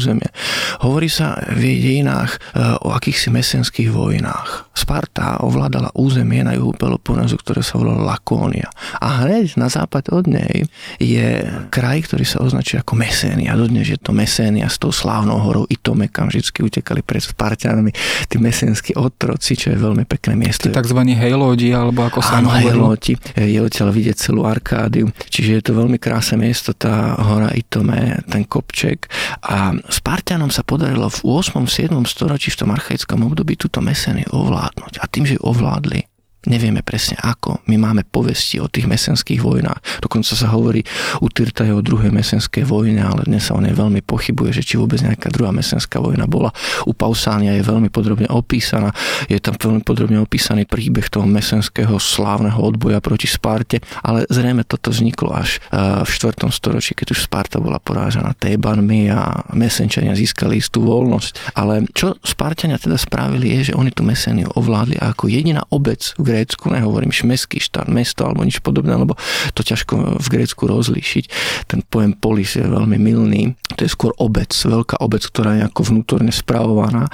Hovorí 0.83 1.07
sa 1.07 1.39
v 1.55 1.61
jej 1.61 1.79
dejinách 1.81 2.31
e, 2.35 2.39
o 2.83 2.91
akýchsi 2.91 3.31
mesenských 3.31 3.89
vojnách. 3.91 4.74
Sparta 4.75 5.39
ovládala 5.39 5.95
územie 5.95 6.43
na 6.43 6.51
juhu 6.53 6.75
Peloponezu, 6.75 7.39
ktoré 7.39 7.63
sa 7.63 7.79
volalo 7.79 8.03
Lakónia. 8.03 8.67
A 8.99 9.23
hneď 9.23 9.55
na 9.55 9.71
západ 9.71 10.11
od 10.11 10.27
nej 10.27 10.67
je 10.99 11.47
kraj, 11.71 12.11
ktorý 12.11 12.27
sa 12.27 12.43
označuje 12.43 12.83
ako 12.83 12.99
Mesénia. 12.99 13.55
Dodnes 13.55 13.87
je 13.87 13.95
to 13.95 14.11
Mesénia 14.11 14.67
s 14.67 14.75
tou 14.75 14.91
slávnou 14.91 15.39
horou 15.39 15.63
Itome, 15.71 16.11
kam 16.11 16.27
vždy 16.27 16.43
utekali 16.43 17.01
pred 17.01 17.23
Spartianmi 17.23 17.95
tí 18.27 18.35
mesenskí 18.35 18.99
otroci, 18.99 19.55
čo 19.55 19.71
je 19.71 19.77
veľmi 19.79 20.03
pekné 20.03 20.35
miesto. 20.35 20.67
Tzv. 20.67 20.99
hejlodi, 21.07 21.71
alebo 21.71 22.03
ako 22.03 22.19
sa 22.19 22.43
Áno, 22.43 22.51
hejlodi. 22.51 23.15
Je 23.39 23.59
odtiaľ 23.63 23.95
vidieť 23.95 24.15
celú 24.19 24.43
Arkádiu. 24.43 25.07
Čiže 25.31 25.49
je 25.55 25.63
to 25.63 25.71
veľmi 25.71 25.95
krásne 25.95 26.35
miesto, 26.35 26.75
tá 26.75 27.15
hora 27.15 27.55
Itome, 27.55 28.19
ten 28.27 28.43
kopček. 28.43 29.07
A 29.47 29.71
Spartianom 29.87 30.51
sa 30.51 30.67
podarilo 30.67 31.07
v 31.07 31.19
8. 31.23 31.63
7. 31.63 31.95
storočí 32.03 32.51
v 32.51 32.59
tom 32.59 32.69
archaickom 32.75 33.23
období 33.23 33.55
túto 33.55 33.79
Meseny 33.79 34.27
ovládnuť. 34.65 34.93
A 35.01 35.05
tým, 35.05 35.25
že 35.29 35.37
ju 35.37 35.41
ovládli, 35.45 36.01
Nevieme 36.45 36.85
presne 36.85 37.17
ako. 37.17 37.65
My 37.65 37.81
máme 37.81 38.05
povesti 38.05 38.61
o 38.61 38.69
tých 38.69 38.85
mesenských 38.85 39.41
vojnách. 39.41 40.05
Dokonca 40.05 40.37
sa 40.37 40.53
hovorí 40.53 40.85
u 41.17 41.27
Tyrtaje 41.33 41.73
o 41.73 41.81
druhej 41.81 42.13
mesenskej 42.13 42.69
vojne, 42.69 43.01
ale 43.01 43.25
dnes 43.25 43.49
sa 43.49 43.57
o 43.57 43.61
nej 43.61 43.73
veľmi 43.73 44.05
pochybuje, 44.05 44.61
že 44.61 44.61
či 44.61 44.77
vôbec 44.77 45.01
nejaká 45.01 45.33
druhá 45.33 45.49
mesenská 45.49 45.97
vojna 45.97 46.29
bola. 46.29 46.53
U 46.85 46.93
Pausánia 46.93 47.57
je 47.57 47.65
veľmi 47.65 47.89
podrobne 47.89 48.29
opísaná. 48.29 48.93
Je 49.25 49.41
tam 49.41 49.57
veľmi 49.57 49.81
podrobne 49.81 50.21
opísaný 50.21 50.69
príbeh 50.69 51.09
toho 51.09 51.25
mesenského 51.25 51.97
slávneho 51.97 52.61
odboja 52.61 53.01
proti 53.01 53.25
Sparte, 53.25 53.81
ale 54.05 54.29
zrejme 54.29 54.69
toto 54.69 54.93
vzniklo 54.93 55.33
až 55.33 55.57
e, 55.73 56.05
v 56.05 56.09
4. 56.13 56.45
storočí, 56.53 56.93
keď 56.93 57.17
už 57.17 57.25
Sparta 57.25 57.57
bola 57.57 57.81
porážaná 57.81 58.37
Tébanmi 58.37 59.09
a 59.09 59.49
mesenčania 59.57 60.13
získali 60.13 60.61
istú 60.61 60.85
voľnosť. 60.85 61.57
Ale 61.57 61.89
čo 61.97 62.13
Spartania 62.21 62.77
teda 62.77 63.01
spravili 63.01 63.49
je, 63.57 63.73
že 63.73 63.77
oni 63.77 63.89
tú 63.89 64.05
Meseniu 64.05 64.53
ovládli 64.53 65.01
ako 65.01 65.25
jediná 65.25 65.65
obec 65.73 66.13
v 66.21 66.34
Grécku, 66.35 66.67
nehovorím 66.67 67.15
šmeský 67.15 67.63
štát, 67.63 67.87
mesto 67.87 68.27
alebo 68.27 68.43
nič 68.43 68.59
podobné, 68.59 68.91
lebo 68.91 69.15
to 69.55 69.63
ťažko 69.63 70.19
v 70.19 70.27
Grécku 70.27 70.67
rozlíšiť. 70.67 71.25
Ten 71.71 71.79
pojem 71.79 72.11
polis 72.11 72.59
je 72.59 72.67
veľmi 72.67 72.99
milný. 72.99 73.55
To 73.79 73.87
je 73.87 73.91
skôr 73.91 74.11
obec, 74.19 74.51
veľká 74.51 74.99
obec, 74.99 75.23
ktorá 75.23 75.55
je 75.55 75.63
ako 75.63 75.81
vnútorne 75.95 76.35
spravovaná. 76.35 77.07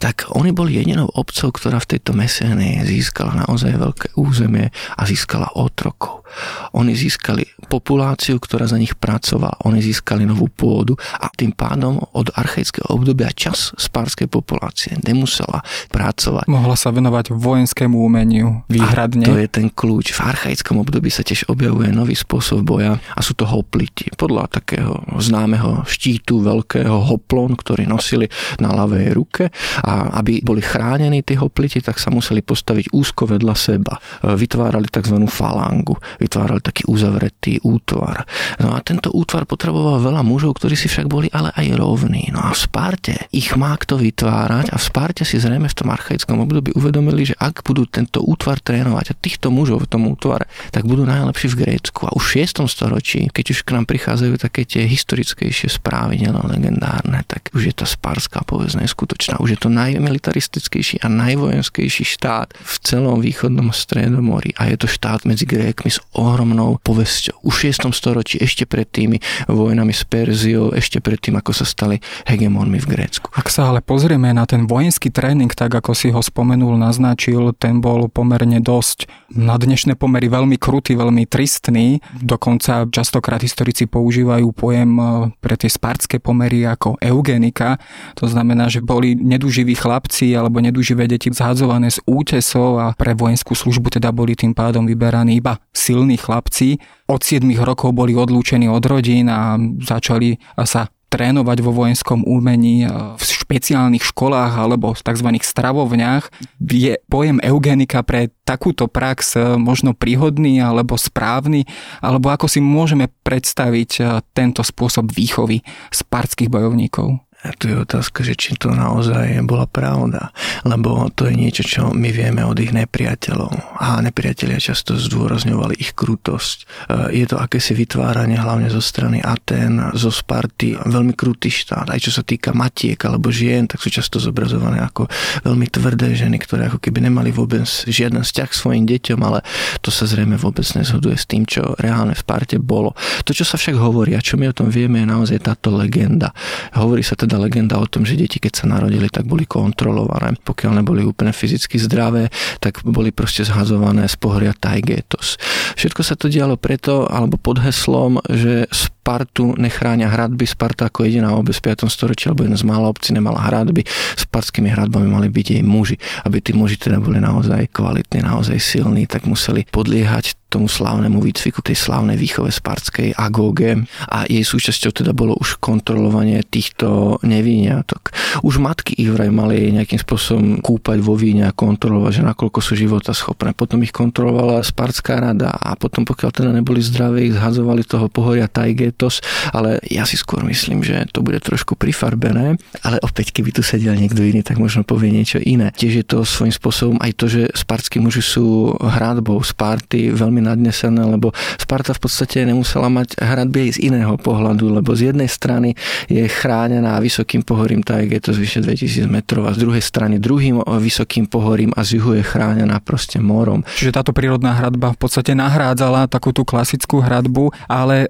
Tak 0.00 0.32
oni 0.32 0.56
boli 0.56 0.80
jedinou 0.80 1.12
obcov, 1.12 1.52
ktorá 1.52 1.76
v 1.84 1.96
tejto 1.96 2.16
Meséne 2.16 2.80
získala 2.88 3.44
naozaj 3.44 3.76
veľké 3.76 4.06
územie 4.16 4.72
a 4.96 5.02
získala 5.04 5.52
otrokov. 5.52 6.24
Oni 6.72 6.96
získali 6.96 7.44
populáciu, 7.68 8.40
ktorá 8.40 8.64
za 8.64 8.80
nich 8.80 8.96
pracovala. 8.96 9.60
Oni 9.68 9.84
získali 9.84 10.24
novú 10.24 10.48
pôdu 10.48 10.96
a 11.20 11.28
tým 11.28 11.52
pádom 11.52 12.00
od 12.16 12.32
archaického 12.32 12.88
obdobia 12.88 13.28
čas 13.36 13.76
spárskej 13.76 14.32
populácie 14.32 14.96
nemusela 15.04 15.60
pracovať. 15.92 16.48
Mohla 16.48 16.76
sa 16.76 16.88
venovať 16.88 17.36
vojenskému 17.36 18.00
umeniu, 18.00 18.61
výhradne. 18.68 19.24
A 19.24 19.28
to 19.32 19.38
je 19.38 19.48
ten 19.48 19.68
kľúč. 19.70 20.12
V 20.12 20.20
archaickom 20.20 20.82
období 20.82 21.08
sa 21.08 21.22
tiež 21.22 21.46
objavuje 21.48 21.94
nový 21.94 22.18
spôsob 22.18 22.66
boja 22.66 22.98
a 22.98 23.20
sú 23.22 23.38
to 23.38 23.46
hopliti. 23.46 24.10
Podľa 24.14 24.50
takého 24.50 25.02
známeho 25.16 25.86
štítu 25.86 26.42
veľkého 26.42 27.14
hoplon, 27.14 27.54
ktorý 27.54 27.86
nosili 27.86 28.26
na 28.58 28.74
ľavej 28.74 29.06
ruke 29.14 29.44
a 29.86 30.18
aby 30.18 30.42
boli 30.42 30.60
chránení 30.60 31.22
tí 31.22 31.38
hopliti, 31.38 31.78
tak 31.78 32.02
sa 32.02 32.10
museli 32.10 32.42
postaviť 32.42 32.90
úzko 32.92 33.30
vedľa 33.30 33.54
seba. 33.54 33.94
Vytvárali 34.26 34.90
tzv. 34.90 35.16
falangu, 35.30 35.94
vytvárali 36.18 36.60
taký 36.60 36.82
uzavretý 36.90 37.62
útvar. 37.62 38.26
No 38.58 38.74
a 38.74 38.82
tento 38.82 39.14
útvar 39.14 39.46
potreboval 39.46 40.02
veľa 40.02 40.26
mužov, 40.26 40.58
ktorí 40.58 40.74
si 40.74 40.90
však 40.90 41.06
boli 41.06 41.30
ale 41.30 41.54
aj 41.54 41.78
rovní. 41.78 42.28
No 42.34 42.42
a 42.42 42.50
v 42.50 42.58
Sparte 42.58 43.14
ich 43.30 43.54
má 43.54 43.78
kto 43.78 44.02
vytvárať 44.02 44.74
a 44.74 44.76
v 44.76 44.82
Sparte 44.82 45.22
si 45.22 45.38
zrejme 45.38 45.70
v 45.70 45.78
tom 45.78 45.88
archaickom 45.94 46.42
období 46.42 46.74
uvedomili, 46.74 47.30
že 47.30 47.38
ak 47.38 47.62
budú 47.62 47.86
tento 47.86 48.18
útvar 48.20 48.41
útvar 48.42 48.58
trénovať 48.58 49.14
a 49.14 49.18
týchto 49.22 49.54
mužov 49.54 49.86
v 49.86 49.90
tom 49.94 50.10
útvare, 50.10 50.50
tak 50.74 50.82
budú 50.82 51.06
najlepší 51.06 51.54
v 51.54 51.58
Grécku. 51.62 52.10
A 52.10 52.14
už 52.18 52.26
v 52.26 52.42
6. 52.42 52.66
storočí, 52.66 53.30
keď 53.30 53.54
už 53.54 53.62
k 53.62 53.70
nám 53.78 53.86
prichádzajú 53.86 54.34
také 54.34 54.66
tie 54.66 54.82
historickejšie 54.82 55.70
správy, 55.70 56.18
nielen 56.18 56.42
legendárne, 56.50 57.22
tak 57.30 57.54
už 57.54 57.70
je 57.70 57.74
tá 57.78 57.86
sparská 57.86 58.42
povedzme 58.42 58.82
skutočná. 58.82 59.38
Už 59.38 59.54
je 59.54 59.58
to 59.62 59.70
najmilitaristickejší 59.70 61.06
a 61.06 61.06
najvojenskejší 61.06 62.02
štát 62.18 62.50
v 62.58 62.74
celom 62.82 63.22
východnom 63.22 63.70
stredomorí 63.70 64.58
a 64.58 64.66
je 64.74 64.76
to 64.82 64.90
štát 64.90 65.22
medzi 65.22 65.46
Grékmi 65.46 65.94
s 65.94 66.02
ohromnou 66.10 66.82
povesťou. 66.82 67.46
Už 67.46 67.54
v 67.62 67.70
6. 67.70 67.94
storočí, 67.94 68.42
ešte 68.42 68.66
pred 68.66 68.90
tými 68.90 69.22
vojnami 69.46 69.94
s 69.94 70.02
Perziou, 70.02 70.74
ešte 70.74 70.98
pred 70.98 71.22
tým, 71.22 71.38
ako 71.38 71.54
sa 71.54 71.62
stali 71.62 72.02
hegemónmi 72.26 72.82
v 72.82 72.90
Grécku. 72.90 73.30
Ak 73.38 73.46
sa 73.54 73.70
ale 73.70 73.78
pozrieme 73.78 74.34
na 74.34 74.50
ten 74.50 74.66
vojenský 74.66 75.14
tréning, 75.14 75.54
tak 75.54 75.70
ako 75.78 75.94
si 75.94 76.10
ho 76.10 76.18
spomenul, 76.18 76.74
naznačil, 76.74 77.54
ten 77.54 77.78
bol 77.78 78.10
pomerne 78.10 78.31
pomerne 78.32 78.64
dosť 78.64 79.12
na 79.36 79.60
dnešné 79.60 80.00
pomery 80.00 80.32
veľmi 80.32 80.56
krutý, 80.56 80.96
veľmi 80.96 81.28
tristný. 81.28 82.00
Dokonca 82.16 82.88
častokrát 82.88 83.44
historici 83.44 83.84
používajú 83.84 84.48
pojem 84.56 84.88
e, 84.96 85.04
pre 85.36 85.60
tie 85.60 85.68
spartské 85.68 86.16
pomery 86.16 86.64
ako 86.64 86.96
eugenika. 86.96 87.76
To 88.16 88.24
znamená, 88.24 88.72
že 88.72 88.80
boli 88.80 89.12
neduživí 89.12 89.76
chlapci 89.76 90.32
alebo 90.32 90.64
neduživé 90.64 91.04
deti 91.12 91.28
zhadzované 91.28 91.92
z 91.92 92.00
útesov 92.08 92.80
a 92.80 92.96
pre 92.96 93.12
vojenskú 93.12 93.52
službu 93.52 94.00
teda 94.00 94.08
boli 94.16 94.32
tým 94.32 94.56
pádom 94.56 94.88
vyberaní 94.88 95.36
iba 95.36 95.60
silní 95.76 96.16
chlapci. 96.16 96.80
Od 97.12 97.20
7 97.20 97.44
rokov 97.60 97.92
boli 97.92 98.16
odlúčení 98.16 98.64
od 98.64 98.80
rodín 98.88 99.28
a 99.28 99.60
začali 99.60 100.40
sa 100.64 100.88
trénovať 101.12 101.60
vo 101.60 101.76
vojenskom 101.76 102.24
umení 102.24 102.88
v 102.88 103.20
špeciálnych 103.20 104.00
školách 104.00 104.56
alebo 104.56 104.96
v 104.96 105.04
tzv. 105.04 105.28
stravovniach. 105.36 106.32
Je 106.56 106.96
pojem 107.12 107.36
eugenika 107.44 108.00
pre 108.00 108.32
takúto 108.48 108.88
prax 108.88 109.36
možno 109.60 109.92
príhodný 109.92 110.64
alebo 110.64 110.96
správny, 110.96 111.68
alebo 112.00 112.32
ako 112.32 112.48
si 112.48 112.64
môžeme 112.64 113.12
predstaviť 113.20 114.24
tento 114.32 114.64
spôsob 114.64 115.12
výchovy 115.12 115.60
spartských 115.92 116.48
bojovníkov? 116.48 117.20
A 117.42 117.50
tu 117.58 117.66
je 117.66 117.74
otázka, 117.74 118.22
že 118.22 118.38
či 118.38 118.54
to 118.54 118.70
naozaj 118.70 119.34
bola 119.42 119.66
pravda. 119.66 120.30
Lebo 120.62 121.10
to 121.10 121.26
je 121.26 121.34
niečo, 121.34 121.66
čo 121.66 121.80
my 121.90 122.14
vieme 122.14 122.46
od 122.46 122.54
ich 122.62 122.70
nepriateľov. 122.70 123.82
A 123.82 123.98
nepriatelia 123.98 124.62
často 124.62 124.94
zdôrazňovali 124.94 125.74
ich 125.74 125.98
krutosť. 125.98 126.58
E, 126.62 127.18
je 127.18 127.26
to 127.26 127.42
akési 127.42 127.74
vytváranie 127.74 128.38
hlavne 128.38 128.70
zo 128.70 128.78
strany 128.78 129.18
Aten, 129.18 129.90
zo 129.98 130.14
Sparty, 130.14 130.78
veľmi 130.86 131.18
krutý 131.18 131.50
štát. 131.50 131.90
Aj 131.90 131.98
čo 131.98 132.14
sa 132.14 132.22
týka 132.22 132.54
matiek 132.54 132.98
alebo 133.02 133.34
žien, 133.34 133.66
tak 133.66 133.82
sú 133.82 133.90
často 133.90 134.22
zobrazované 134.22 134.78
ako 134.78 135.10
veľmi 135.42 135.66
tvrdé 135.66 136.14
ženy, 136.14 136.38
ktoré 136.38 136.70
ako 136.70 136.78
keby 136.78 137.10
nemali 137.10 137.34
vôbec 137.34 137.66
žiaden 137.66 138.22
vzťah 138.22 138.48
k 138.48 138.54
svojim 138.54 138.84
deťom, 138.86 139.18
ale 139.18 139.42
to 139.82 139.90
sa 139.90 140.06
zrejme 140.06 140.38
vôbec 140.38 140.64
nezhoduje 140.78 141.18
s 141.18 141.26
tým, 141.26 141.42
čo 141.42 141.74
reálne 141.82 142.14
v 142.14 142.22
Sparte 142.22 142.56
bolo. 142.62 142.94
To, 143.26 143.34
čo 143.34 143.42
sa 143.42 143.58
však 143.58 143.74
hovorí 143.74 144.14
a 144.14 144.22
čo 144.22 144.38
my 144.38 144.50
o 144.50 144.56
tom 144.56 144.70
vieme, 144.70 145.02
je 145.02 145.10
naozaj 145.10 145.42
táto 145.42 145.74
legenda. 145.74 146.30
Hovorí 146.78 147.02
sa 147.02 147.18
teda 147.18 147.31
teda 147.32 147.48
legenda 147.48 147.80
o 147.80 147.88
tom, 147.88 148.04
že 148.04 148.20
deti, 148.20 148.36
keď 148.36 148.52
sa 148.52 148.68
narodili, 148.68 149.08
tak 149.08 149.24
boli 149.24 149.48
kontrolované. 149.48 150.36
Pokiaľ 150.36 150.84
neboli 150.84 151.00
úplne 151.00 151.32
fyzicky 151.32 151.80
zdravé, 151.80 152.28
tak 152.60 152.84
boli 152.84 153.08
proste 153.08 153.48
zhazované 153.48 154.04
z 154.04 154.20
pohoria 154.20 154.52
Taigetos. 154.52 155.40
Všetko 155.80 156.04
sa 156.04 156.12
to 156.12 156.28
dialo 156.28 156.60
preto, 156.60 157.08
alebo 157.08 157.40
pod 157.40 157.64
heslom, 157.64 158.20
že 158.28 158.68
Spartu 159.02 159.58
nechráňa 159.58 160.14
hradby. 160.14 160.46
Sparta 160.46 160.86
ako 160.86 161.02
jediná 161.02 161.34
obec 161.34 161.58
v 161.58 161.74
5. 161.74 161.90
storočí, 161.90 162.30
alebo 162.30 162.46
jedna 162.46 162.54
z 162.54 162.62
mála 162.62 162.86
obcí 162.86 163.10
nemala 163.10 163.42
hradby. 163.50 163.82
Spartskými 164.14 164.70
hradbami 164.70 165.10
mali 165.10 165.26
byť 165.26 165.58
jej 165.58 165.62
muži. 165.66 165.98
Aby 166.22 166.38
tí 166.38 166.54
muži 166.54 166.78
teda 166.78 167.02
boli 167.02 167.18
naozaj 167.18 167.74
kvalitní, 167.74 168.22
naozaj 168.22 168.62
silní, 168.62 169.10
tak 169.10 169.26
museli 169.26 169.66
podliehať 169.74 170.38
tomu 170.52 170.68
slávnemu 170.68 171.16
výcviku, 171.24 171.64
tej 171.64 171.80
slávnej 171.80 172.20
výchove 172.20 172.52
spartskej 172.52 173.16
agóge 173.16 173.88
a 174.04 174.28
jej 174.28 174.44
súčasťou 174.44 174.92
teda 174.92 175.16
bolo 175.16 175.32
už 175.40 175.56
kontrolovanie 175.56 176.44
týchto 176.44 177.16
nevíňatok. 177.24 178.12
Už 178.44 178.60
matky 178.60 178.92
ich 179.00 179.08
vraj 179.08 179.32
mali 179.32 179.72
nejakým 179.72 179.96
spôsobom 179.96 180.60
kúpať 180.60 181.00
vo 181.00 181.16
víne 181.16 181.48
a 181.48 181.56
kontrolovať, 181.56 182.20
že 182.20 182.28
nakoľko 182.28 182.60
sú 182.60 182.76
života 182.76 183.16
schopné. 183.16 183.56
Potom 183.56 183.80
ich 183.80 183.96
kontrolovala 183.96 184.60
Spartská 184.60 185.24
rada 185.24 185.56
a 185.56 185.72
potom 185.72 186.04
pokiaľ 186.04 186.30
teda 186.36 186.50
neboli 186.52 186.84
zdraví, 186.84 187.32
ich 187.32 187.36
zhazovali 187.40 187.80
toho 187.88 188.12
pohoria 188.12 188.44
Tajge 188.44 188.91
letos, 188.92 189.24
ale 189.56 189.80
ja 189.88 190.04
si 190.04 190.20
skôr 190.20 190.44
myslím, 190.44 190.84
že 190.84 191.08
to 191.08 191.24
bude 191.24 191.40
trošku 191.40 191.80
prifarbené, 191.80 192.60
ale 192.84 192.96
opäť, 193.00 193.32
keby 193.32 193.56
tu 193.56 193.64
sedel 193.64 193.96
niekto 193.96 194.20
iný, 194.20 194.44
tak 194.44 194.60
možno 194.60 194.84
povie 194.84 195.08
niečo 195.08 195.40
iné. 195.40 195.72
Tiež 195.72 196.04
je 196.04 196.06
to 196.06 196.28
svojím 196.28 196.52
spôsobom 196.52 197.00
aj 197.00 197.12
to, 197.16 197.26
že 197.32 197.42
spartskí 197.56 197.96
muži 197.96 198.20
sú 198.20 198.76
hradbou 198.76 199.40
Sparty 199.40 200.12
veľmi 200.12 200.44
nadnesené, 200.44 201.00
lebo 201.00 201.32
Sparta 201.56 201.96
v 201.96 202.04
podstate 202.04 202.44
nemusela 202.44 202.92
mať 202.92 203.16
hradby 203.16 203.66
aj 203.66 203.80
z 203.80 203.88
iného 203.88 204.14
pohľadu, 204.20 204.68
lebo 204.68 204.92
z 204.92 205.14
jednej 205.14 205.30
strany 205.30 205.72
je 206.12 206.28
chránená 206.28 207.00
vysokým 207.00 207.40
pohorím, 207.40 207.80
tak 207.80 208.12
je 208.12 208.20
to 208.20 208.36
zvyše 208.36 208.60
2000 208.60 209.08
metrov 209.08 209.48
a 209.48 209.56
z 209.56 209.64
druhej 209.64 209.80
strany 209.80 210.20
druhým 210.20 210.60
vysokým 210.60 211.24
pohorím 211.24 211.72
a 211.72 211.80
z 211.86 211.96
juhu 211.96 212.18
je 212.20 212.24
chránená 212.26 212.76
proste 212.84 213.16
morom. 213.22 213.64
Čiže 213.78 213.96
táto 213.96 214.12
prírodná 214.12 214.52
hradba 214.52 214.92
v 214.92 215.00
podstate 215.00 215.32
nahrádzala 215.32 216.10
takú 216.10 216.34
tú 216.34 216.42
klasickú 216.42 217.00
hradbu, 217.00 217.54
ale 217.70 218.04
e, 218.04 218.08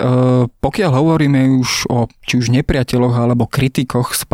po 0.49 0.71
pokiaľ 0.73 1.05
hovoríme 1.05 1.61
už 1.61 1.85
o 1.93 2.09
či 2.25 2.41
už 2.41 2.49
nepriateľoch 2.49 3.13
alebo 3.13 3.45
kritikoch 3.45 4.17
z 4.17 4.25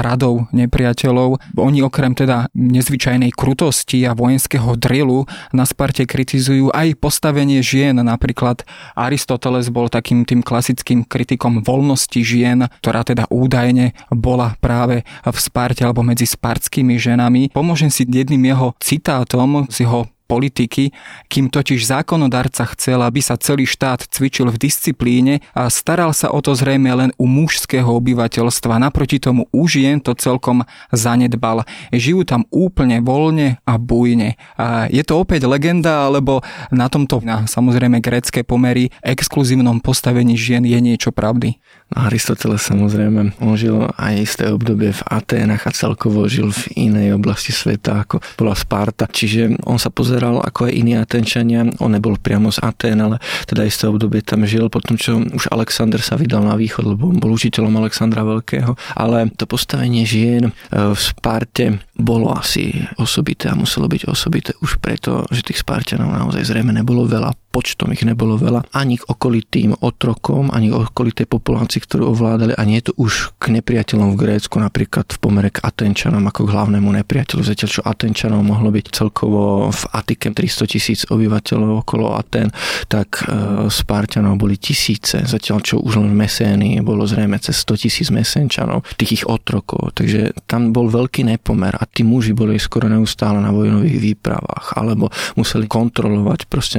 radou 0.00 0.48
nepriateľov, 0.48 1.44
oni 1.60 1.84
okrem 1.84 2.16
teda 2.16 2.48
nezvyčajnej 2.56 3.36
krutosti 3.36 4.00
a 4.08 4.16
vojenského 4.16 4.80
drilu 4.80 5.28
na 5.52 5.68
Sparte 5.68 6.08
kritizujú 6.08 6.72
aj 6.72 6.96
postavenie 6.96 7.60
žien. 7.60 8.00
Napríklad 8.00 8.64
Aristoteles 8.96 9.68
bol 9.68 9.92
takým 9.92 10.24
tým 10.24 10.40
klasickým 10.40 11.04
kritikom 11.04 11.60
voľnosti 11.60 12.24
žien, 12.24 12.72
ktorá 12.80 13.04
teda 13.04 13.28
údajne 13.28 13.92
bola 14.08 14.56
práve 14.64 15.04
v 15.20 15.36
Sparte 15.36 15.84
alebo 15.84 16.00
medzi 16.00 16.24
spartskými 16.24 16.96
ženami. 16.96 17.52
Pomôžem 17.52 17.92
si 17.92 18.08
jedným 18.08 18.40
jeho 18.56 18.72
citátom 18.80 19.68
z 19.68 19.84
jeho 19.84 20.08
politiky, 20.28 20.92
kým 21.32 21.48
totiž 21.48 21.88
zákonodarca 21.88 22.68
chcel, 22.76 23.00
aby 23.00 23.24
sa 23.24 23.40
celý 23.40 23.64
štát 23.64 24.04
cvičil 24.12 24.52
v 24.52 24.60
disciplíne 24.60 25.40
a 25.56 25.72
staral 25.72 26.12
sa 26.12 26.28
o 26.28 26.44
to 26.44 26.52
zrejme 26.52 26.92
len 26.92 27.10
u 27.16 27.24
mužského 27.24 27.88
obyvateľstva. 27.88 28.76
Naproti 28.76 29.16
tomu 29.16 29.48
u 29.48 29.64
žien 29.64 30.04
to 30.04 30.12
celkom 30.12 30.68
zanedbal. 30.92 31.64
Žijú 31.88 32.28
tam 32.28 32.44
úplne 32.52 33.00
voľne 33.00 33.56
a 33.64 33.74
bujne. 33.80 34.36
A 34.60 34.92
je 34.92 35.00
to 35.00 35.16
opäť 35.24 35.48
legenda, 35.48 36.04
alebo 36.04 36.44
na 36.68 36.92
tomto, 36.92 37.24
na 37.24 37.48
samozrejme 37.48 38.04
grecké 38.04 38.44
pomery, 38.44 38.92
exkluzívnom 39.00 39.80
postavení 39.80 40.36
žien 40.36 40.68
je 40.68 40.76
niečo 40.76 41.08
pravdy? 41.08 41.56
Aristoteles 41.88 42.60
samozrejme, 42.68 43.40
on 43.40 43.56
žil 43.56 43.88
aj 43.96 44.14
isté 44.20 44.44
obdobie 44.52 44.92
v 44.92 45.02
Aténach 45.08 45.64
a 45.64 45.72
celkovo 45.72 46.28
žil 46.28 46.52
v 46.52 46.88
inej 46.88 47.16
oblasti 47.16 47.48
sveta, 47.48 48.04
ako 48.04 48.20
bola 48.36 48.52
Sparta. 48.52 49.08
Čiže 49.08 49.64
on 49.64 49.80
sa 49.80 49.88
pozeral 49.88 50.36
ako 50.44 50.68
aj 50.68 50.72
iní 50.76 51.00
Atenčania. 51.00 51.64
On 51.80 51.88
nebol 51.88 52.20
priamo 52.20 52.52
z 52.52 52.60
Atén, 52.60 53.00
ale 53.00 53.16
teda 53.48 53.64
isté 53.64 53.88
obdobie 53.88 54.20
tam 54.20 54.44
žil, 54.44 54.68
potom 54.68 55.00
čo 55.00 55.16
už 55.16 55.48
Alexander 55.48 56.04
sa 56.04 56.20
vydal 56.20 56.44
na 56.44 56.60
východ, 56.60 56.92
lebo 56.92 57.08
bol 57.08 57.32
učiteľom 57.32 57.72
Alexandra 57.80 58.20
Veľkého. 58.20 58.76
Ale 58.92 59.32
to 59.40 59.48
postavenie 59.48 60.04
žien 60.04 60.52
e, 60.52 60.52
v 60.92 60.98
Sparte 61.00 61.80
bolo 61.96 62.36
asi 62.36 62.84
osobité 63.00 63.48
a 63.48 63.56
muselo 63.56 63.88
byť 63.88 64.12
osobité 64.12 64.52
už 64.60 64.76
preto, 64.76 65.24
že 65.32 65.40
tých 65.40 65.64
Spartanov 65.64 66.12
naozaj 66.12 66.44
zrejme 66.44 66.70
nebolo 66.70 67.08
veľa, 67.08 67.32
počtom 67.50 67.90
ich 67.90 68.04
nebolo 68.04 68.38
veľa, 68.38 68.70
ani 68.76 69.00
k 69.00 69.08
okolitým 69.08 69.80
otrokom, 69.82 70.52
ani 70.52 70.70
k 70.70 70.78
okolitej 70.78 71.26
populácii 71.26 71.80
ktorú 71.82 72.12
ovládali 72.12 72.52
a 72.54 72.62
nie 72.68 72.78
je 72.80 72.92
to 72.92 72.94
už 73.00 73.34
k 73.40 73.54
nepriateľom 73.58 74.14
v 74.14 74.20
Grécku, 74.20 74.60
napríklad 74.60 75.08
v 75.08 75.18
pomere 75.18 75.48
k 75.48 75.64
Atenčanom 75.64 76.22
ako 76.28 76.46
k 76.46 76.52
hlavnému 76.52 76.88
nepriateľu. 77.02 77.40
Zatiaľ, 77.40 77.70
čo 77.70 77.82
Atenčanov 77.84 78.44
mohlo 78.44 78.68
byť 78.68 78.86
celkovo 78.92 79.72
v 79.72 79.82
Atike 79.94 80.30
300 80.30 80.68
tisíc 80.68 81.00
obyvateľov 81.08 81.82
okolo 81.82 82.14
Aten, 82.14 82.52
tak 82.86 83.24
e, 83.24 83.66
Spartanov 83.72 84.36
boli 84.36 84.60
tisíce. 84.60 85.24
Zatiaľ, 85.24 85.58
čo 85.64 85.80
už 85.80 85.98
len 85.98 86.12
v 86.12 86.20
Mesénii 86.24 86.84
bolo 86.84 87.08
zrejme 87.08 87.40
cez 87.40 87.56
100 87.64 87.84
tisíc 87.88 88.08
Mesenčanov, 88.12 88.84
tých 89.00 89.22
ich 89.22 89.24
otrokov. 89.24 89.96
Takže 89.96 90.44
tam 90.44 90.70
bol 90.70 90.92
veľký 90.92 91.24
nepomer 91.24 91.74
a 91.74 91.84
tí 91.88 92.04
muži 92.04 92.36
boli 92.36 92.60
skoro 92.60 92.86
neustále 92.86 93.40
na 93.40 93.50
vojnových 93.54 93.98
výpravách 93.98 94.76
alebo 94.76 95.08
museli 95.34 95.64
kontrolovať 95.64 96.50
proste 96.50 96.78